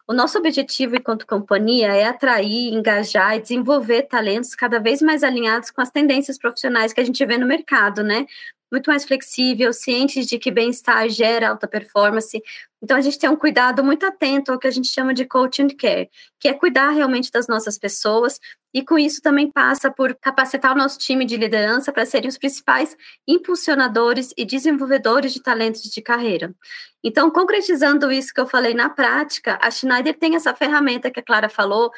O 0.05 0.13
nosso 0.13 0.37
objetivo 0.37 0.97
enquanto 0.97 1.25
companhia 1.25 1.87
é 1.95 2.03
atrair, 2.03 2.73
engajar 2.73 3.37
e 3.37 3.41
desenvolver 3.41 4.03
talentos 4.03 4.53
cada 4.53 4.77
vez 4.77 5.01
mais 5.01 5.23
alinhados 5.23 5.71
com 5.71 5.81
as 5.81 5.89
tendências 5.89 6.37
profissionais 6.37 6.91
que 6.91 6.99
a 6.99 7.05
gente 7.05 7.25
vê 7.25 7.37
no 7.37 7.47
mercado, 7.47 8.03
né? 8.03 8.25
Muito 8.73 8.89
mais 8.89 9.05
flexível, 9.05 9.71
cientes 9.71 10.25
de 10.25 10.39
que 10.39 10.49
bem-estar 10.49 11.07
gera 11.07 11.49
alta 11.49 11.67
performance. 11.67 12.41
Então, 12.81 12.97
a 12.97 13.01
gente 13.01 13.19
tem 13.19 13.29
um 13.29 13.35
cuidado 13.35 13.83
muito 13.83 14.03
atento 14.03 14.51
ao 14.51 14.57
que 14.57 14.65
a 14.65 14.71
gente 14.71 14.87
chama 14.87 15.13
de 15.13 15.25
coaching 15.25 15.67
care, 15.67 16.09
que 16.39 16.47
é 16.47 16.53
cuidar 16.55 16.89
realmente 16.89 17.29
das 17.29 17.47
nossas 17.47 17.77
pessoas, 17.77 18.39
e 18.73 18.83
com 18.83 18.97
isso 18.97 19.21
também 19.21 19.51
passa 19.51 19.91
por 19.91 20.15
capacitar 20.15 20.73
o 20.73 20.75
nosso 20.75 20.97
time 20.97 21.23
de 21.23 21.37
liderança 21.37 21.93
para 21.93 22.03
serem 22.03 22.27
os 22.27 22.39
principais 22.39 22.97
impulsionadores 23.27 24.33
e 24.35 24.43
desenvolvedores 24.43 25.31
de 25.31 25.43
talentos 25.43 25.83
de 25.83 26.01
carreira. 26.01 26.51
Então, 27.03 27.29
concretizando 27.29 28.11
isso 28.11 28.33
que 28.33 28.41
eu 28.41 28.47
falei 28.47 28.73
na 28.73 28.89
prática, 28.89 29.59
a 29.61 29.69
Schneider 29.69 30.17
tem 30.17 30.35
essa 30.35 30.55
ferramenta 30.55 31.11
que 31.11 31.19
a 31.19 31.23
Clara 31.23 31.47
falou, 31.47 31.91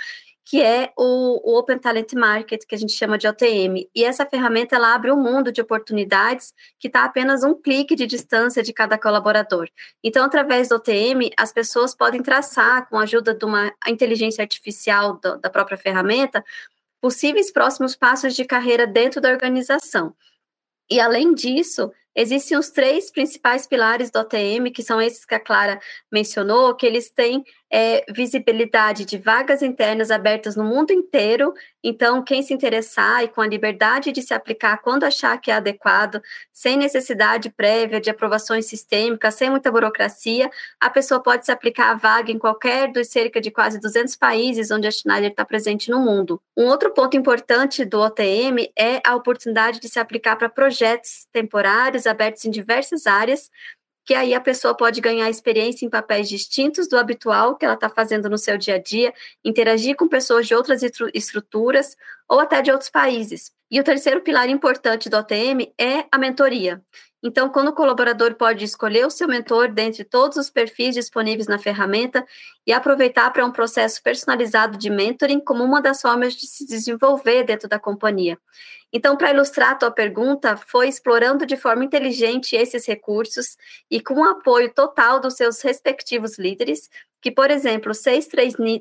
que 0.46 0.62
é 0.62 0.94
o, 0.96 1.42
o, 1.44 1.58
Open 1.58 1.80
Talent 1.80 2.14
Market, 2.14 2.66
que 2.68 2.75
a 2.75 2.78
gente 2.78 2.94
chama 2.94 3.18
de 3.18 3.28
OTM. 3.28 3.90
E 3.96 4.04
essa 4.04 4.28
ferramenta 4.28 4.75
ela 4.75 4.94
abre 4.94 5.12
um 5.12 5.20
mundo 5.20 5.52
de 5.52 5.60
oportunidades 5.60 6.54
que 6.80 6.88
está 6.88 7.04
apenas 7.04 7.44
um 7.44 7.56
clique 7.56 7.96
de 7.96 8.06
distância 8.06 8.62
de 8.62 8.72
cada 8.72 8.96
colaborador. 8.96 9.68
Então, 10.04 10.24
através 10.24 10.70
do 10.70 10.75
OTM, 10.75 11.32
as 11.36 11.52
pessoas 11.52 11.96
podem 11.96 12.22
traçar, 12.22 12.88
com 12.88 13.00
a 13.00 13.04
ajuda 13.04 13.34
de 13.34 13.44
uma 13.44 13.74
inteligência 13.88 14.44
artificial 14.44 15.20
do, 15.20 15.40
da 15.40 15.50
própria 15.50 15.78
ferramenta, 15.78 16.46
possíveis 17.02 17.52
próximos 17.52 17.96
passos 17.96 18.36
de 18.36 18.46
carreira 18.46 18.86
dentro 18.86 19.20
da 19.20 19.30
organização. 19.32 20.16
E, 20.90 21.00
além 21.00 21.34
disso, 21.34 21.92
existem 22.16 22.56
os 22.56 22.70
três 22.70 23.12
principais 23.12 23.66
pilares 23.66 24.12
do 24.12 24.20
OTM, 24.20 24.72
que 24.72 24.84
são 24.84 25.02
esses 25.02 25.25
que 25.25 25.34
a 25.34 25.40
Clara 25.40 25.80
mencionou, 26.12 26.75
que 26.75 26.86
eles 26.86 27.10
têm 27.10 27.44
é, 27.77 28.05
visibilidade 28.10 29.03
de 29.03 29.17
vagas 29.17 29.62
internas 29.62 30.10
abertas 30.10 30.55
no 30.55 30.63
mundo 30.63 30.94
inteiro. 30.94 31.53
Então, 31.84 32.24
quem 32.24 32.41
se 32.41 32.53
interessar 32.53 33.22
e 33.22 33.27
com 33.27 33.41
a 33.41 33.48
liberdade 33.48 34.13
de 34.13 34.22
se 34.22 34.34
aplicar 34.34 34.77
quando 34.77 35.03
achar 35.03 35.38
que 35.41 35.51
é 35.51 35.55
adequado, 35.55 36.22
sem 36.53 36.77
necessidade 36.77 37.50
prévia 37.50 38.00
de 38.00 38.10
aprovações 38.10 38.67
sistêmicas, 38.67 39.36
sem 39.36 39.50
muita 39.50 39.70
burocracia, 39.70 40.50
a 40.79 40.89
pessoa 40.89 41.22
pode 41.22 41.46
se 41.46 41.51
aplicar 41.51 41.91
a 41.91 41.96
vaga 41.96 42.32
em 42.32 42.39
qualquer 42.39 42.94
dos 42.94 43.10
cerca 43.10 43.41
de 43.41 43.51
quase 43.51 43.77
200 43.77 44.15
países 44.15 44.72
onde 44.72 44.88
a 44.88 44.91
Schneider 44.91 45.32
está 45.32 45.44
presente 45.44 45.91
no 45.91 46.00
mundo. 46.00 46.41
Um 46.55 46.67
outro 46.67 46.94
ponto 46.94 47.17
importante 47.17 47.84
do 47.84 48.00
OTM 48.00 48.72
é 48.79 49.01
a 49.05 49.17
oportunidade 49.17 49.82
de 49.82 49.89
se 49.89 50.00
aplicar 50.00 50.38
para 50.38 50.48
projetos 50.48 51.27
temporários 51.34 52.08
abertos 52.08 52.46
em 52.46 52.51
diversas 52.51 53.05
áreas, 53.05 53.51
que 54.06 54.14
aí 54.14 54.34
a 54.34 54.40
pessoa 54.40 54.76
pode 54.76 55.02
ganhar 55.02 55.30
experiência 55.30 55.86
em 55.86 55.90
papéis 55.90 56.30
distintos 56.30 56.88
do 56.88 56.98
habitual 56.98 57.56
que 57.56 57.66
ela 57.66 57.74
está 57.74 57.90
fazendo 57.90 58.30
no 58.30 58.38
seu 58.38 58.58
dia 58.58 58.76
a 58.76 58.80
dia, 58.80 59.14
interagir 59.44 59.96
com 59.96 60.08
pessoas 60.08 60.48
de 60.48 60.54
outras 60.54 60.82
estruturas 61.14 61.98
ou 62.30 62.40
até 62.40 62.62
de 62.62 62.72
outros 62.72 62.90
países. 62.90 63.52
E 63.70 63.80
o 63.80 63.84
terceiro 63.84 64.22
pilar 64.22 64.48
importante 64.48 65.10
do 65.10 65.18
OTM 65.18 65.74
é 65.80 66.06
a 66.12 66.18
mentoria. 66.20 66.84
Então, 67.24 67.50
quando 67.50 67.70
o 67.70 67.74
colaborador 67.74 68.36
pode 68.36 68.64
escolher 68.64 69.04
o 69.04 69.10
seu 69.10 69.28
mentor 69.28 69.72
dentre 69.72 70.04
todos 70.04 70.38
os 70.38 70.52
perfis 70.52 70.94
disponíveis 70.94 71.48
na 71.48 71.58
ferramenta 71.58 72.24
e 72.68 72.72
aproveitar 72.72 73.32
para 73.34 73.44
um 73.44 73.52
processo 73.52 74.02
personalizado 74.04 74.78
de 74.78 74.92
mentoring 74.92 75.40
como 75.40 75.64
uma 75.64 75.82
das 75.82 76.04
formas 76.04 76.36
de 76.36 76.46
se 76.46 76.68
desenvolver 76.68 77.44
dentro 77.44 77.68
da 77.68 77.80
companhia. 77.80 78.38
Então, 78.98 79.18
para 79.18 79.32
ilustrar 79.32 79.72
a 79.72 79.75
tua 79.75 79.92
pergunta, 79.92 80.56
foi 80.56 80.88
explorando 80.88 81.46
de 81.46 81.58
forma 81.58 81.84
inteligente 81.84 82.56
esses 82.56 82.88
recursos 82.88 83.58
e 83.92 84.00
com 84.00 84.14
o 84.14 84.24
apoio 84.24 84.74
total 84.74 85.20
dos 85.20 85.34
seus 85.34 85.60
respectivos 85.60 86.40
líderes, 86.40 86.90
que, 87.22 87.30
por 87.30 87.52
exemplo, 87.52 87.94
seis 87.94 88.25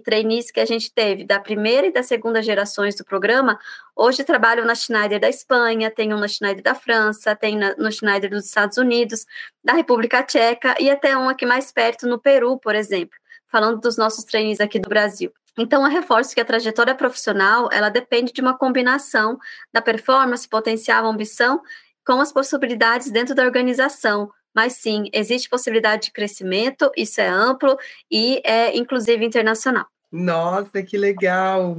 trainees 0.04 0.52
que 0.52 0.60
a 0.60 0.64
gente 0.64 0.94
teve 0.94 1.24
da 1.24 1.40
primeira 1.40 1.88
e 1.88 1.92
da 1.92 2.04
segunda 2.04 2.40
gerações 2.40 2.94
do 2.94 3.04
programa, 3.04 3.58
hoje 3.96 4.22
trabalham 4.22 4.64
na 4.64 4.76
Schneider 4.76 5.18
da 5.18 5.28
Espanha, 5.28 5.90
tem 5.90 6.14
um 6.14 6.20
na 6.20 6.28
Schneider 6.28 6.62
da 6.62 6.76
França, 6.76 7.34
tem 7.34 7.56
na, 7.58 7.74
no 7.74 7.90
Schneider 7.90 8.30
dos 8.30 8.44
Estados 8.44 8.78
Unidos, 8.78 9.26
da 9.64 9.72
República 9.72 10.22
Tcheca 10.22 10.76
e 10.78 10.88
até 10.88 11.16
um 11.16 11.28
aqui 11.28 11.44
mais 11.44 11.72
perto 11.72 12.06
no 12.06 12.20
Peru, 12.20 12.56
por 12.56 12.76
exemplo, 12.76 13.18
falando 13.48 13.80
dos 13.80 13.96
nossos 13.96 14.22
trainees 14.22 14.60
aqui 14.60 14.78
do 14.78 14.88
Brasil. 14.88 15.32
Então, 15.58 15.84
eu 15.84 15.90
reforço 15.90 16.34
que 16.34 16.40
a 16.40 16.44
trajetória 16.44 16.94
profissional, 16.94 17.68
ela 17.72 17.88
depende 17.88 18.32
de 18.32 18.40
uma 18.40 18.56
combinação 18.56 19.38
da 19.72 19.80
performance, 19.80 20.48
potencial, 20.48 21.06
ambição, 21.06 21.62
com 22.04 22.20
as 22.20 22.32
possibilidades 22.32 23.10
dentro 23.10 23.34
da 23.34 23.44
organização. 23.44 24.30
Mas 24.54 24.74
sim, 24.74 25.08
existe 25.12 25.48
possibilidade 25.48 26.06
de 26.06 26.12
crescimento, 26.12 26.90
isso 26.96 27.20
é 27.20 27.28
amplo 27.28 27.76
e 28.10 28.40
é 28.44 28.76
inclusive 28.76 29.24
internacional. 29.24 29.86
Nossa, 30.12 30.82
que 30.82 30.96
legal! 30.96 31.76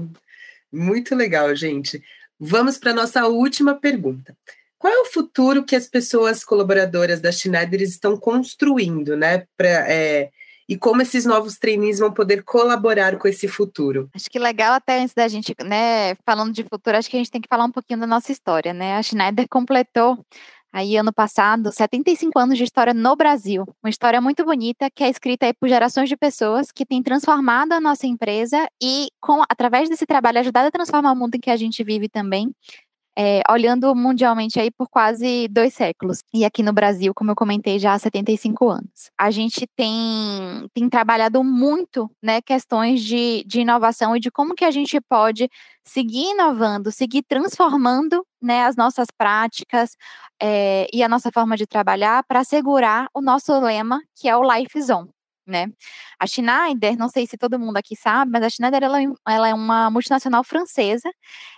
Muito 0.72 1.16
legal, 1.16 1.56
gente. 1.56 2.04
Vamos 2.38 2.78
para 2.78 2.92
a 2.92 2.96
nossa 2.96 3.26
última 3.28 3.76
pergunta. 3.76 4.36
Qual 4.78 4.92
é 4.92 5.00
o 5.00 5.06
futuro 5.06 5.64
que 5.64 5.76
as 5.76 5.88
pessoas 5.88 6.44
colaboradoras 6.44 7.22
da 7.22 7.32
Schneider 7.32 7.82
estão 7.82 8.18
construindo, 8.18 9.16
né? 9.16 9.48
Pra, 9.56 9.70
é, 9.90 10.32
e 10.68 10.78
como 10.78 11.02
esses 11.02 11.26
novos 11.26 11.58
trainees 11.58 12.00
vão 12.00 12.12
poder 12.12 12.44
colaborar 12.44 13.18
com 13.18 13.28
esse 13.28 13.48
futuro. 13.48 14.10
Acho 14.14 14.30
que 14.30 14.40
legal 14.40 14.74
até 14.74 15.00
antes 15.00 15.14
da 15.14 15.28
gente, 15.28 15.56
né, 15.64 16.16
falando 16.26 16.54
de 16.54 16.64
futuro, 16.64 16.98
acho 16.98 17.10
que 17.10 17.16
a 17.16 17.20
gente 17.20 17.32
tem 17.32 17.42
que 17.42 17.50
falar 17.50 17.66
um 17.66 17.72
pouquinho 17.72 18.00
da 18.00 18.08
nossa 18.08 18.32
história, 18.32 18.74
né? 18.74 18.98
A 18.98 19.04
Schneider 19.04 19.48
completou 19.50 20.18
aí 20.76 20.98
ano 20.98 21.14
passado 21.14 21.72
75 21.72 22.38
anos 22.38 22.58
de 22.58 22.66
história 22.66 22.94
no 22.94 23.16
Brasil. 23.16 23.64
Uma 23.82 23.90
história 23.90 24.20
muito 24.20 24.44
bonita 24.44 24.90
que 24.94 25.06
é 25.06 25.10
escrita 25.10 25.46
aí 25.46 25.54
por 25.54 25.70
gerações 25.70 26.10
de 26.10 26.18
pessoas 26.18 26.70
que 26.70 26.86
têm 26.86 27.02
transformado 27.02 27.72
a 27.72 27.80
nossa 27.80 28.06
empresa 28.06 28.68
e 28.84 29.08
com 29.22 29.42
através 29.50 29.88
desse 29.88 30.06
trabalho 30.06 30.40
ajudado 30.40 30.68
a 30.68 30.72
transformar 30.72 31.14
o 31.14 31.16
mundo 31.16 31.36
em 31.36 31.40
que 31.40 31.50
a 31.50 31.56
gente 31.56 31.82
vive 31.82 32.10
também 32.10 32.54
é, 33.18 33.42
olhando 33.50 33.96
mundialmente 33.96 34.60
aí 34.60 34.70
por 34.70 34.90
quase 34.90 35.48
dois 35.50 35.74
séculos. 35.74 36.20
E 36.34 36.44
aqui 36.44 36.62
no 36.62 36.74
Brasil, 36.74 37.14
como 37.16 37.32
eu 37.32 37.36
comentei, 37.36 37.80
já 37.80 37.94
há 37.94 38.00
75 38.00 38.70
anos. 38.70 39.10
A 39.18 39.32
gente 39.32 39.66
tem, 39.76 40.68
tem 40.74 40.90
trabalhado 40.90 41.44
muito 41.44 42.12
né, 42.22 42.42
questões 42.42 43.02
de, 43.02 43.44
de 43.48 43.62
inovação 43.62 44.16
e 44.16 44.20
de 44.20 44.30
como 44.30 44.54
que 44.54 44.66
a 44.66 44.72
gente 44.72 45.00
pode 45.02 45.50
seguir 45.84 46.32
inovando, 46.32 46.92
seguir 46.92 47.24
transformando 47.24 48.26
né, 48.42 48.66
as 48.66 48.76
nossas 48.76 49.08
práticas 49.18 49.92
é, 50.42 50.88
e 50.94 51.02
a 51.04 51.10
nossa 51.10 51.32
forma 51.32 51.56
de 51.56 51.66
trabalhar 51.66 52.24
para 52.28 52.42
assegurar 52.42 53.08
o 53.14 53.22
nosso 53.22 53.58
lema, 53.60 54.02
que 54.16 54.28
é 54.28 54.36
o 54.36 54.44
Life 54.44 54.82
Zone 54.82 55.15
né? 55.48 55.68
A 56.20 56.28
Schneider, 56.28 56.98
não 56.98 57.10
sei 57.10 57.28
se 57.28 57.38
todo 57.38 57.60
mundo 57.60 57.78
aqui 57.78 57.96
sabe, 57.96 58.32
mas 58.32 58.44
a 58.44 58.50
Schneider 58.50 58.84
ela, 58.84 59.02
é 59.02 59.06
ela 59.28 59.48
é 59.50 59.54
uma 59.54 59.90
multinacional 59.92 60.44
francesa 60.44 61.10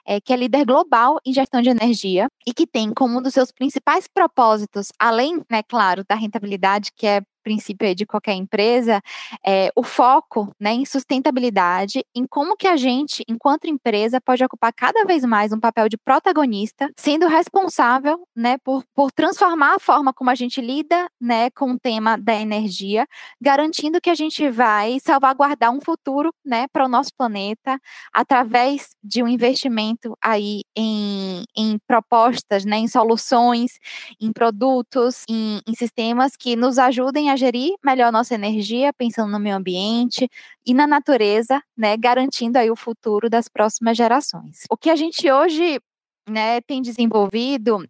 é, 0.05 0.19
que 0.21 0.33
é 0.33 0.35
líder 0.37 0.65
global 0.65 1.19
em 1.25 1.33
gestão 1.33 1.61
de 1.61 1.69
energia 1.69 2.27
e 2.45 2.53
que 2.53 2.67
tem 2.67 2.93
como 2.93 3.19
um 3.19 3.21
dos 3.21 3.33
seus 3.33 3.51
principais 3.51 4.07
propósitos, 4.07 4.89
além, 4.99 5.41
né, 5.49 5.61
claro, 5.63 6.03
da 6.07 6.15
rentabilidade, 6.15 6.91
que 6.95 7.05
é 7.07 7.21
princípio 7.47 7.95
de 7.95 8.05
qualquer 8.05 8.33
empresa, 8.33 9.01
é, 9.45 9.71
o 9.73 9.81
foco 9.81 10.53
né, 10.59 10.73
em 10.73 10.85
sustentabilidade, 10.85 12.03
em 12.13 12.27
como 12.27 12.57
que 12.57 12.67
a 12.67 12.75
gente, 12.75 13.23
enquanto 13.25 13.67
empresa, 13.67 14.19
pode 14.19 14.43
ocupar 14.43 14.73
cada 14.73 15.05
vez 15.05 15.23
mais 15.23 15.53
um 15.53 15.59
papel 15.59 15.87
de 15.87 15.97
protagonista, 15.97 16.89
sendo 16.97 17.25
responsável 17.25 18.19
né, 18.35 18.57
por, 18.65 18.83
por 18.93 19.13
transformar 19.13 19.75
a 19.75 19.79
forma 19.79 20.13
como 20.13 20.29
a 20.29 20.35
gente 20.35 20.59
lida 20.59 21.07
né, 21.21 21.49
com 21.51 21.71
o 21.71 21.79
tema 21.79 22.17
da 22.17 22.35
energia, 22.35 23.07
garantindo 23.41 24.01
que 24.01 24.09
a 24.09 24.15
gente 24.15 24.49
vai 24.49 24.97
salvaguardar 24.99 25.71
um 25.71 25.79
futuro 25.79 26.33
né, 26.45 26.67
para 26.73 26.83
o 26.83 26.89
nosso 26.89 27.11
planeta 27.17 27.79
através 28.13 28.89
de 29.01 29.23
um 29.23 29.27
investimento 29.27 30.17
aí 30.21 30.63
em, 30.75 31.45
em 31.55 31.79
propostas, 31.87 32.65
né, 32.65 32.75
em 32.75 32.89
soluções, 32.89 33.79
em 34.19 34.33
produtos, 34.33 35.23
em, 35.29 35.61
em 35.65 35.75
sistemas 35.75 36.35
que 36.35 36.57
nos 36.57 36.77
ajudem 36.77 37.29
a 37.29 37.36
gerir 37.37 37.75
melhor 37.83 38.11
nossa 38.11 38.35
energia, 38.35 38.91
pensando 38.93 39.31
no 39.31 39.39
meio 39.39 39.55
ambiente 39.55 40.29
e 40.65 40.73
na 40.73 40.87
natureza, 40.87 41.61
né, 41.77 41.95
garantindo 41.95 42.57
aí 42.57 42.69
o 42.69 42.75
futuro 42.75 43.29
das 43.29 43.47
próximas 43.47 43.95
gerações. 43.95 44.63
O 44.69 44.75
que 44.75 44.89
a 44.89 44.95
gente 44.95 45.31
hoje 45.31 45.79
né, 46.27 46.59
tem 46.61 46.81
desenvolvido 46.81 47.87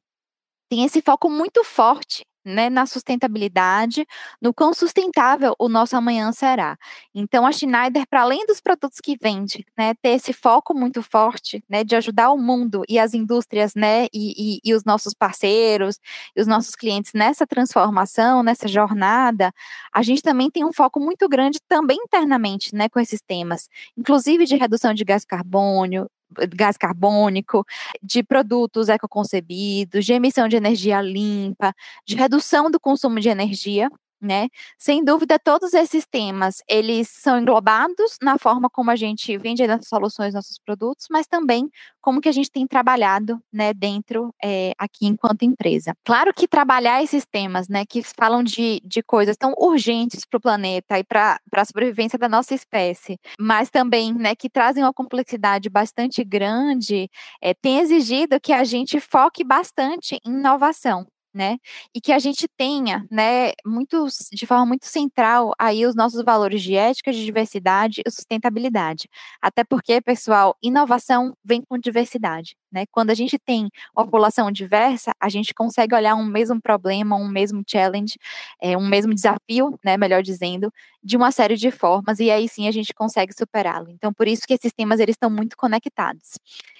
tem 0.69 0.83
esse 0.83 1.01
foco 1.01 1.29
muito 1.29 1.63
forte 1.63 2.25
né, 2.47 2.69
na 2.69 2.85
sustentabilidade, 2.85 4.05
no 4.41 4.53
quão 4.53 4.73
sustentável 4.73 5.55
o 5.59 5.69
nosso 5.69 5.95
amanhã 5.95 6.31
será. 6.31 6.77
Então, 7.13 7.45
a 7.45 7.51
Schneider, 7.51 8.05
para 8.09 8.21
além 8.21 8.45
dos 8.45 8.59
produtos 8.61 8.99
que 9.01 9.17
vende, 9.21 9.65
né, 9.77 9.93
ter 10.01 10.09
esse 10.09 10.33
foco 10.33 10.73
muito 10.73 11.01
forte, 11.03 11.63
né, 11.69 11.83
de 11.83 11.95
ajudar 11.95 12.31
o 12.31 12.37
mundo 12.37 12.83
e 12.87 12.97
as 12.99 13.13
indústrias, 13.13 13.73
né, 13.75 14.05
e, 14.13 14.57
e, 14.57 14.59
e 14.63 14.73
os 14.73 14.83
nossos 14.83 15.13
parceiros 15.13 15.99
e 16.35 16.41
os 16.41 16.47
nossos 16.47 16.75
clientes 16.75 17.11
nessa 17.13 17.45
transformação, 17.45 18.43
nessa 18.43 18.67
jornada, 18.67 19.51
a 19.93 20.01
gente 20.01 20.21
também 20.21 20.49
tem 20.49 20.65
um 20.65 20.73
foco 20.73 20.99
muito 20.99 21.27
grande 21.27 21.59
também 21.67 21.97
internamente, 21.97 22.73
né, 22.75 22.89
com 22.89 22.99
esses 22.99 23.21
temas, 23.21 23.67
inclusive 23.97 24.45
de 24.45 24.55
redução 24.55 24.93
de 24.93 25.03
gás 25.03 25.25
carbônio, 25.25 26.09
gás 26.53 26.77
carbônico, 26.77 27.65
de 28.01 28.23
produtos 28.23 28.89
ecoconcebidos, 28.89 30.05
de 30.05 30.13
emissão 30.13 30.47
de 30.47 30.55
energia 30.55 31.01
limpa, 31.01 31.73
de 32.05 32.15
redução 32.15 32.69
do 32.69 32.79
consumo 32.79 33.19
de 33.19 33.29
energia, 33.29 33.89
né? 34.21 34.47
Sem 34.77 35.03
dúvida, 35.03 35.39
todos 35.39 35.73
esses 35.73 36.05
temas, 36.05 36.61
eles 36.67 37.09
são 37.09 37.39
englobados 37.39 38.17
na 38.21 38.37
forma 38.37 38.69
como 38.69 38.91
a 38.91 38.95
gente 38.95 39.37
vende 39.37 39.63
as 39.63 39.87
soluções, 39.87 40.33
nossos 40.33 40.57
produtos, 40.59 41.07
mas 41.09 41.27
também 41.27 41.69
como 42.01 42.21
que 42.21 42.29
a 42.29 42.31
gente 42.31 42.49
tem 42.49 42.65
trabalhado, 42.65 43.37
né, 43.51 43.73
dentro, 43.73 44.33
é, 44.41 44.71
aqui 44.77 45.05
enquanto 45.07 45.43
empresa. 45.43 45.93
Claro 46.05 46.33
que 46.33 46.47
trabalhar 46.47 47.03
esses 47.03 47.25
temas, 47.25 47.67
né, 47.67 47.85
que 47.85 48.01
falam 48.01 48.41
de, 48.43 48.81
de 48.85 49.03
coisas 49.03 49.35
tão 49.35 49.53
urgentes 49.57 50.23
para 50.25 50.37
o 50.37 50.41
planeta 50.41 50.97
e 50.97 51.03
para 51.03 51.37
a 51.53 51.65
sobrevivência 51.65 52.17
da 52.17 52.29
nossa 52.29 52.55
espécie, 52.55 53.19
mas 53.39 53.69
também, 53.69 54.13
né, 54.13 54.35
que 54.35 54.49
trazem 54.49 54.83
uma 54.83 54.93
complexidade 54.93 55.69
bastante 55.69 56.23
grande, 56.23 57.09
é, 57.41 57.53
tem 57.53 57.79
exigido 57.79 58.39
que 58.39 58.53
a 58.53 58.63
gente 58.63 58.99
foque 59.01 59.43
bastante 59.43 60.17
em 60.25 60.31
inovação, 60.37 61.05
né? 61.37 61.59
E 61.93 62.01
que 62.01 62.11
a 62.11 62.17
gente 62.17 62.47
tenha, 62.57 63.05
né, 63.11 63.51
muito, 63.63 64.07
de 64.33 64.45
forma 64.47 64.65
muito 64.65 64.87
central 64.87 65.53
aí 65.59 65.85
os 65.85 65.95
nossos 65.95 66.23
valores 66.23 66.63
de 66.63 66.75
ética, 66.75 67.13
de 67.13 67.23
diversidade 67.23 68.01
e 68.05 68.09
sustentabilidade. 68.11 69.07
Até 69.39 69.63
porque, 69.63 70.01
pessoal, 70.01 70.57
inovação 70.63 71.37
vem 71.45 71.61
com 71.61 71.77
diversidade, 71.77 72.57
né? 72.71 72.85
Quando 72.91 73.11
a 73.11 73.13
gente 73.13 73.37
tem 73.37 73.69
uma 73.95 74.03
população 74.05 74.51
diversa, 74.51 75.11
a 75.19 75.29
gente 75.29 75.53
consegue 75.53 75.93
olhar 75.93 76.15
um 76.15 76.25
mesmo 76.25 76.59
problema, 76.59 77.15
um 77.15 77.27
mesmo 77.27 77.63
challenge, 77.67 78.15
é, 78.59 78.75
um 78.75 78.87
mesmo 78.87 79.13
desafio, 79.13 79.77
né, 79.85 79.95
melhor 79.95 80.23
dizendo, 80.23 80.73
de 81.03 81.15
uma 81.15 81.31
série 81.31 81.55
de 81.55 81.69
formas 81.69 82.19
e 82.19 82.31
aí 82.31 82.49
sim 82.49 82.67
a 82.67 82.71
gente 82.71 82.93
consegue 82.93 83.31
superá-lo. 83.33 83.89
Então, 83.91 84.11
por 84.11 84.27
isso 84.27 84.41
que 84.47 84.53
esses 84.53 84.73
temas 84.73 84.99
eles 84.99 85.13
estão 85.13 85.29
muito 85.29 85.55
conectados. 85.55 86.39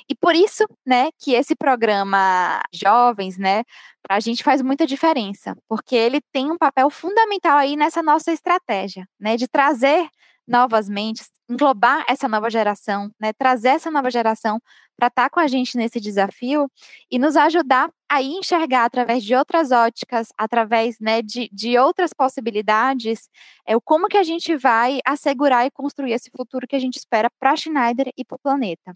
E 0.09 0.15
por 0.15 0.35
isso, 0.35 0.63
né, 0.85 1.09
que 1.19 1.33
esse 1.33 1.55
programa 1.55 2.61
Jovens, 2.73 3.37
né, 3.37 3.63
para 4.01 4.15
a 4.17 4.19
gente 4.19 4.43
faz 4.43 4.61
muita 4.61 4.85
diferença, 4.87 5.55
porque 5.67 5.95
ele 5.95 6.21
tem 6.31 6.49
um 6.51 6.57
papel 6.57 6.89
fundamental 6.89 7.57
aí 7.57 7.75
nessa 7.75 8.01
nossa 8.01 8.31
estratégia, 8.31 9.05
né, 9.19 9.35
de 9.35 9.47
trazer 9.47 10.07
novas 10.47 10.87
mentes, 10.87 11.29
englobar 11.49 12.05
essa 12.07 12.27
nova 12.29 12.49
geração, 12.49 13.09
né, 13.19 13.33
trazer 13.33 13.69
essa 13.69 13.91
nova 13.91 14.09
geração 14.09 14.59
para 14.97 15.07
estar 15.07 15.23
tá 15.23 15.29
com 15.29 15.39
a 15.39 15.47
gente 15.47 15.77
nesse 15.77 15.99
desafio 15.99 16.69
e 17.11 17.19
nos 17.19 17.37
ajudar 17.37 17.89
a 18.09 18.21
enxergar 18.21 18.85
através 18.85 19.23
de 19.23 19.35
outras 19.35 19.71
óticas, 19.71 20.29
através 20.37 20.97
né, 20.99 21.21
de, 21.21 21.49
de 21.51 21.77
outras 21.77 22.13
possibilidades, 22.13 23.29
é 23.65 23.75
o 23.75 23.81
como 23.81 24.07
que 24.07 24.17
a 24.17 24.23
gente 24.23 24.55
vai 24.55 24.99
assegurar 25.05 25.65
e 25.65 25.71
construir 25.71 26.13
esse 26.13 26.31
futuro 26.31 26.65
que 26.65 26.75
a 26.75 26.79
gente 26.79 26.95
espera 26.97 27.29
para 27.37 27.55
Schneider 27.55 28.11
e 28.17 28.23
para 28.23 28.35
o 28.35 28.39
planeta. 28.39 28.95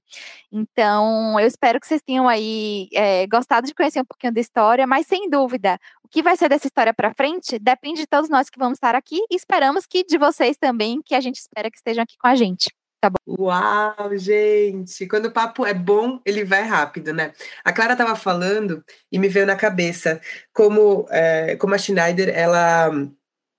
Então, 0.51 1.37
eu 1.39 1.45
espero 1.45 1.79
que 1.79 1.87
vocês 1.87 2.01
tenham 2.01 2.27
aí 2.27 2.87
é, 2.93 3.27
gostado 3.27 3.67
de 3.67 3.75
conhecer 3.75 3.99
um 4.01 4.05
pouquinho 4.05 4.33
da 4.33 4.39
história, 4.39 4.87
mas 4.87 5.05
sem 5.07 5.29
dúvida, 5.29 5.77
o 6.03 6.07
que 6.07 6.23
vai 6.23 6.37
ser 6.37 6.47
dessa 6.47 6.67
história 6.67 6.93
para 6.93 7.13
frente 7.13 7.59
depende 7.59 8.01
de 8.01 8.07
todos 8.07 8.29
nós 8.29 8.49
que 8.49 8.57
vamos 8.59 8.77
estar 8.77 8.95
aqui 8.95 9.19
e 9.29 9.35
esperamos 9.35 9.85
que 9.85 10.03
de 10.05 10.17
vocês 10.17 10.55
também, 10.57 11.01
que 11.03 11.15
a 11.15 11.21
gente 11.21 11.35
espera 11.35 11.69
que 11.69 11.77
estejam 11.77 12.03
aqui 12.03 12.15
com 12.17 12.27
a 12.27 12.35
gente. 12.35 12.69
Tá 13.01 13.09
bom. 13.09 13.17
Uau, 13.45 14.15
gente! 14.15 15.07
Quando 15.07 15.25
o 15.25 15.31
papo 15.31 15.65
é 15.65 15.73
bom, 15.73 16.21
ele 16.23 16.45
vai 16.45 16.61
rápido, 16.61 17.11
né? 17.11 17.33
A 17.63 17.73
Clara 17.73 17.93
estava 17.93 18.15
falando 18.15 18.85
e 19.11 19.17
me 19.17 19.27
veio 19.27 19.47
na 19.47 19.55
cabeça 19.55 20.21
como, 20.53 21.07
é, 21.09 21.55
como 21.55 21.73
a 21.73 21.79
Schneider, 21.79 22.29
ela, 22.29 22.91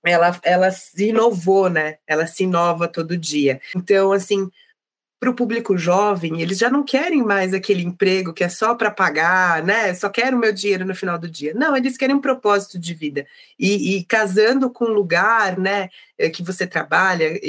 ela, 0.05 0.39
ela 0.43 0.71
se 0.71 1.09
inovou, 1.09 1.69
né? 1.69 1.97
Ela 2.07 2.25
se 2.25 2.43
inova 2.45 2.87
todo 2.87 3.17
dia. 3.17 3.59
Então, 3.75 4.13
assim, 4.13 4.49
para 5.19 5.29
o 5.31 5.35
público 5.35 5.77
jovem, 5.77 6.41
eles 6.41 6.57
já 6.57 6.69
não 6.69 6.83
querem 6.83 7.23
mais 7.23 7.53
aquele 7.53 7.83
emprego 7.83 8.33
que 8.33 8.43
é 8.43 8.49
só 8.49 8.75
para 8.75 8.91
pagar, 8.91 9.63
né? 9.63 9.93
Só 9.93 10.09
quero 10.09 10.37
o 10.37 10.39
meu 10.39 10.53
dinheiro 10.53 10.85
no 10.85 10.95
final 10.95 11.19
do 11.19 11.29
dia. 11.29 11.53
Não, 11.55 11.75
eles 11.77 11.97
querem 11.97 12.15
um 12.15 12.21
propósito 12.21 12.79
de 12.79 12.93
vida. 12.93 13.27
E, 13.59 13.97
e 13.97 14.05
casando 14.05 14.69
com 14.71 14.85
o 14.85 14.93
lugar, 14.93 15.57
né, 15.59 15.89
eh, 16.17 16.29
que 16.29 16.43
você 16.43 16.67
trabalha, 16.67 17.39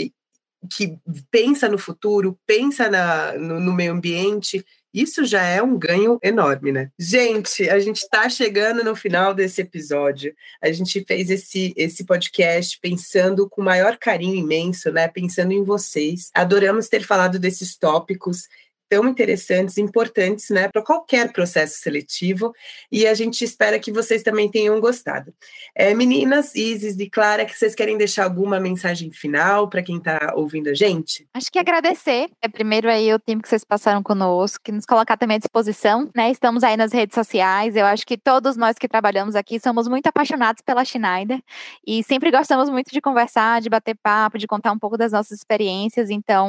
que 0.71 0.99
pensa 1.31 1.69
no 1.69 1.79
futuro, 1.79 2.39
pensa 2.47 2.89
na, 2.91 3.33
no, 3.35 3.61
no, 3.61 3.73
meio 3.73 3.93
ambiente, 3.93 4.65
isso 4.93 5.25
já 5.25 5.43
é 5.43 5.61
um 5.61 5.77
ganho 5.77 6.21
enorme, 6.23 6.71
né? 6.71 6.91
Gente, 6.97 7.69
a 7.69 7.81
gente 7.81 7.97
está 7.97 8.29
chegando 8.29 8.85
no 8.85 8.95
final 8.95 9.35
desse 9.35 9.61
episódio. 9.61 10.33
A 10.63 10.71
gente 10.71 11.05
fez 11.05 11.31
esse, 11.31 11.75
esse 11.77 12.05
podcast 12.05 12.79
pensando 12.81 13.49
com 13.49 13.61
maior 13.61 13.99
carinho 13.99 14.37
imenso, 14.37 14.93
né? 14.93 15.09
Pensando 15.09 15.53
em 15.53 15.65
vocês. 15.65 16.31
Adoramos 16.33 16.89
ter 16.89 17.03
falado 17.03 17.41
desses 17.41 17.77
tópicos 17.77 18.49
tão 18.95 19.09
interessantes, 19.09 19.77
importantes, 19.77 20.51
né, 20.51 20.69
para 20.69 20.81
qualquer 20.81 21.33
processo 21.33 21.81
seletivo, 21.81 22.55
e 22.93 23.09
a 23.09 23.13
gente 23.13 23.43
espera 23.45 23.77
que 23.77 23.91
vocês 23.91 24.23
também 24.23 24.49
tenham 24.49 24.79
gostado. 24.79 25.35
É, 25.75 25.93
meninas, 25.93 26.55
Isis 26.55 26.97
e 26.97 27.11
Clara, 27.11 27.45
que 27.45 27.59
vocês 27.59 27.75
querem 27.75 27.99
deixar 27.99 28.23
alguma 28.23 28.61
mensagem 28.61 29.11
final 29.11 29.69
para 29.69 29.83
quem 29.83 29.97
está 29.97 30.33
ouvindo 30.37 30.69
a 30.69 30.75
gente? 30.75 31.27
Acho 31.35 31.51
que 31.51 31.59
agradecer, 31.59 32.31
é 32.41 32.47
primeiro 32.47 32.89
aí 32.89 33.13
o 33.13 33.19
tempo 33.19 33.43
que 33.43 33.49
vocês 33.49 33.65
passaram 33.65 34.01
conosco, 34.01 34.63
que 34.63 34.71
nos 34.71 34.87
colocar 34.87 35.17
também 35.17 35.39
à 35.39 35.39
disposição, 35.39 36.09
né, 36.15 36.31
estamos 36.31 36.63
aí 36.63 36.77
nas 36.77 36.93
redes 36.93 37.17
sociais, 37.17 37.75
eu 37.75 37.87
acho 37.87 38.07
que 38.07 38.17
todos 38.17 38.57
nós 38.57 38.79
que 38.79 38.87
trabalhamos 38.87 39.35
aqui 39.35 39.59
somos 39.59 39.89
muito 39.89 40.07
apaixonados 40.07 40.63
pela 40.65 40.85
Schneider, 40.85 41.43
e 41.85 42.05
sempre 42.05 42.31
gostamos 42.31 42.71
muito 42.71 42.93
de 42.93 43.01
conversar, 43.01 43.61
de 43.61 43.69
bater 43.69 43.97
papo, 44.01 44.39
de 44.39 44.47
contar 44.47 44.71
um 44.71 44.79
pouco 44.79 44.97
das 44.97 45.11
nossas 45.11 45.39
experiências, 45.39 46.11
então 46.11 46.49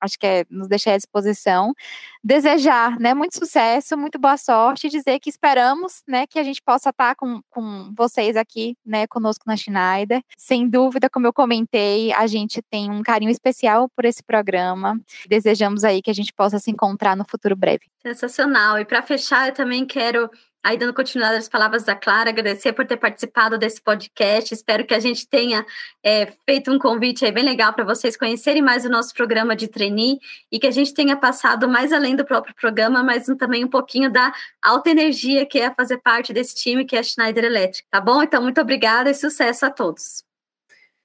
acho 0.00 0.16
que 0.16 0.26
é 0.26 0.44
nos 0.48 0.68
deixar 0.68 0.92
à 0.92 0.96
disposição 0.96 1.74
desejar, 2.22 2.98
né, 2.98 3.14
muito 3.14 3.38
sucesso, 3.38 3.96
muito 3.96 4.18
boa 4.18 4.36
sorte 4.36 4.88
dizer 4.88 5.18
que 5.18 5.30
esperamos, 5.30 6.02
né, 6.06 6.26
que 6.26 6.38
a 6.38 6.42
gente 6.42 6.60
possa 6.62 6.90
estar 6.90 7.14
com, 7.14 7.40
com 7.48 7.92
vocês 7.96 8.36
aqui, 8.36 8.76
né, 8.84 9.06
conosco 9.06 9.44
na 9.46 9.56
Schneider. 9.56 10.22
Sem 10.36 10.68
dúvida, 10.68 11.08
como 11.08 11.26
eu 11.26 11.32
comentei, 11.32 12.12
a 12.12 12.26
gente 12.26 12.60
tem 12.62 12.90
um 12.90 13.02
carinho 13.02 13.30
especial 13.30 13.88
por 13.88 14.04
esse 14.04 14.22
programa. 14.22 15.00
Desejamos 15.28 15.84
aí 15.84 16.02
que 16.02 16.10
a 16.10 16.14
gente 16.14 16.32
possa 16.32 16.58
se 16.58 16.70
encontrar 16.70 17.16
no 17.16 17.24
futuro 17.28 17.56
breve. 17.56 17.86
Sensacional. 18.02 18.78
E 18.78 18.84
para 18.84 19.02
fechar, 19.02 19.48
eu 19.48 19.54
também 19.54 19.86
quero 19.86 20.30
Aí, 20.62 20.76
dando 20.76 20.92
continuidade 20.92 21.38
às 21.38 21.48
palavras 21.48 21.84
da 21.84 21.94
Clara, 21.94 22.28
agradecer 22.28 22.74
por 22.74 22.86
ter 22.86 22.98
participado 22.98 23.56
desse 23.56 23.80
podcast. 23.80 24.52
Espero 24.52 24.86
que 24.86 24.92
a 24.92 25.00
gente 25.00 25.26
tenha 25.26 25.64
é, 26.04 26.30
feito 26.44 26.70
um 26.70 26.78
convite 26.78 27.24
aí 27.24 27.32
bem 27.32 27.44
legal 27.44 27.72
para 27.72 27.82
vocês 27.82 28.14
conhecerem 28.14 28.60
mais 28.60 28.84
o 28.84 28.90
nosso 28.90 29.14
programa 29.14 29.56
de 29.56 29.68
trainee 29.68 30.18
e 30.52 30.58
que 30.58 30.66
a 30.66 30.70
gente 30.70 30.92
tenha 30.92 31.16
passado 31.16 31.66
mais 31.66 31.92
além 31.92 32.14
do 32.14 32.26
próprio 32.26 32.54
programa, 32.54 33.02
mas 33.02 33.24
também 33.38 33.64
um 33.64 33.68
pouquinho 33.68 34.10
da 34.10 34.32
alta 34.62 34.90
energia 34.90 35.46
que 35.46 35.58
é 35.58 35.72
fazer 35.72 35.96
parte 35.98 36.32
desse 36.32 36.54
time 36.54 36.84
que 36.84 36.94
é 36.94 36.98
a 36.98 37.02
Schneider 37.02 37.44
Electric, 37.44 37.88
tá 37.90 38.00
bom? 38.00 38.22
Então, 38.22 38.42
muito 38.42 38.60
obrigada 38.60 39.10
e 39.10 39.14
sucesso 39.14 39.64
a 39.64 39.70
todos. 39.70 40.24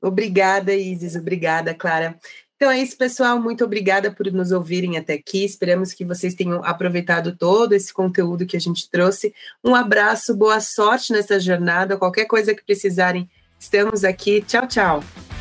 Obrigada, 0.01 0.73
Isis. 0.73 1.15
Obrigada, 1.15 1.73
Clara. 1.73 2.19
Então 2.55 2.71
é 2.71 2.79
isso, 2.79 2.97
pessoal. 2.97 3.39
Muito 3.39 3.65
obrigada 3.65 4.11
por 4.11 4.31
nos 4.31 4.51
ouvirem 4.51 4.97
até 4.97 5.13
aqui. 5.13 5.43
Esperamos 5.43 5.93
que 5.93 6.05
vocês 6.05 6.33
tenham 6.33 6.63
aproveitado 6.63 7.35
todo 7.35 7.73
esse 7.73 7.93
conteúdo 7.93 8.45
que 8.45 8.55
a 8.55 8.61
gente 8.61 8.89
trouxe. 8.89 9.33
Um 9.63 9.75
abraço, 9.75 10.35
boa 10.35 10.61
sorte 10.61 11.11
nessa 11.11 11.39
jornada. 11.39 11.97
Qualquer 11.97 12.25
coisa 12.25 12.55
que 12.55 12.63
precisarem, 12.63 13.29
estamos 13.59 14.05
aqui. 14.05 14.41
Tchau, 14.41 14.67
tchau. 14.67 15.34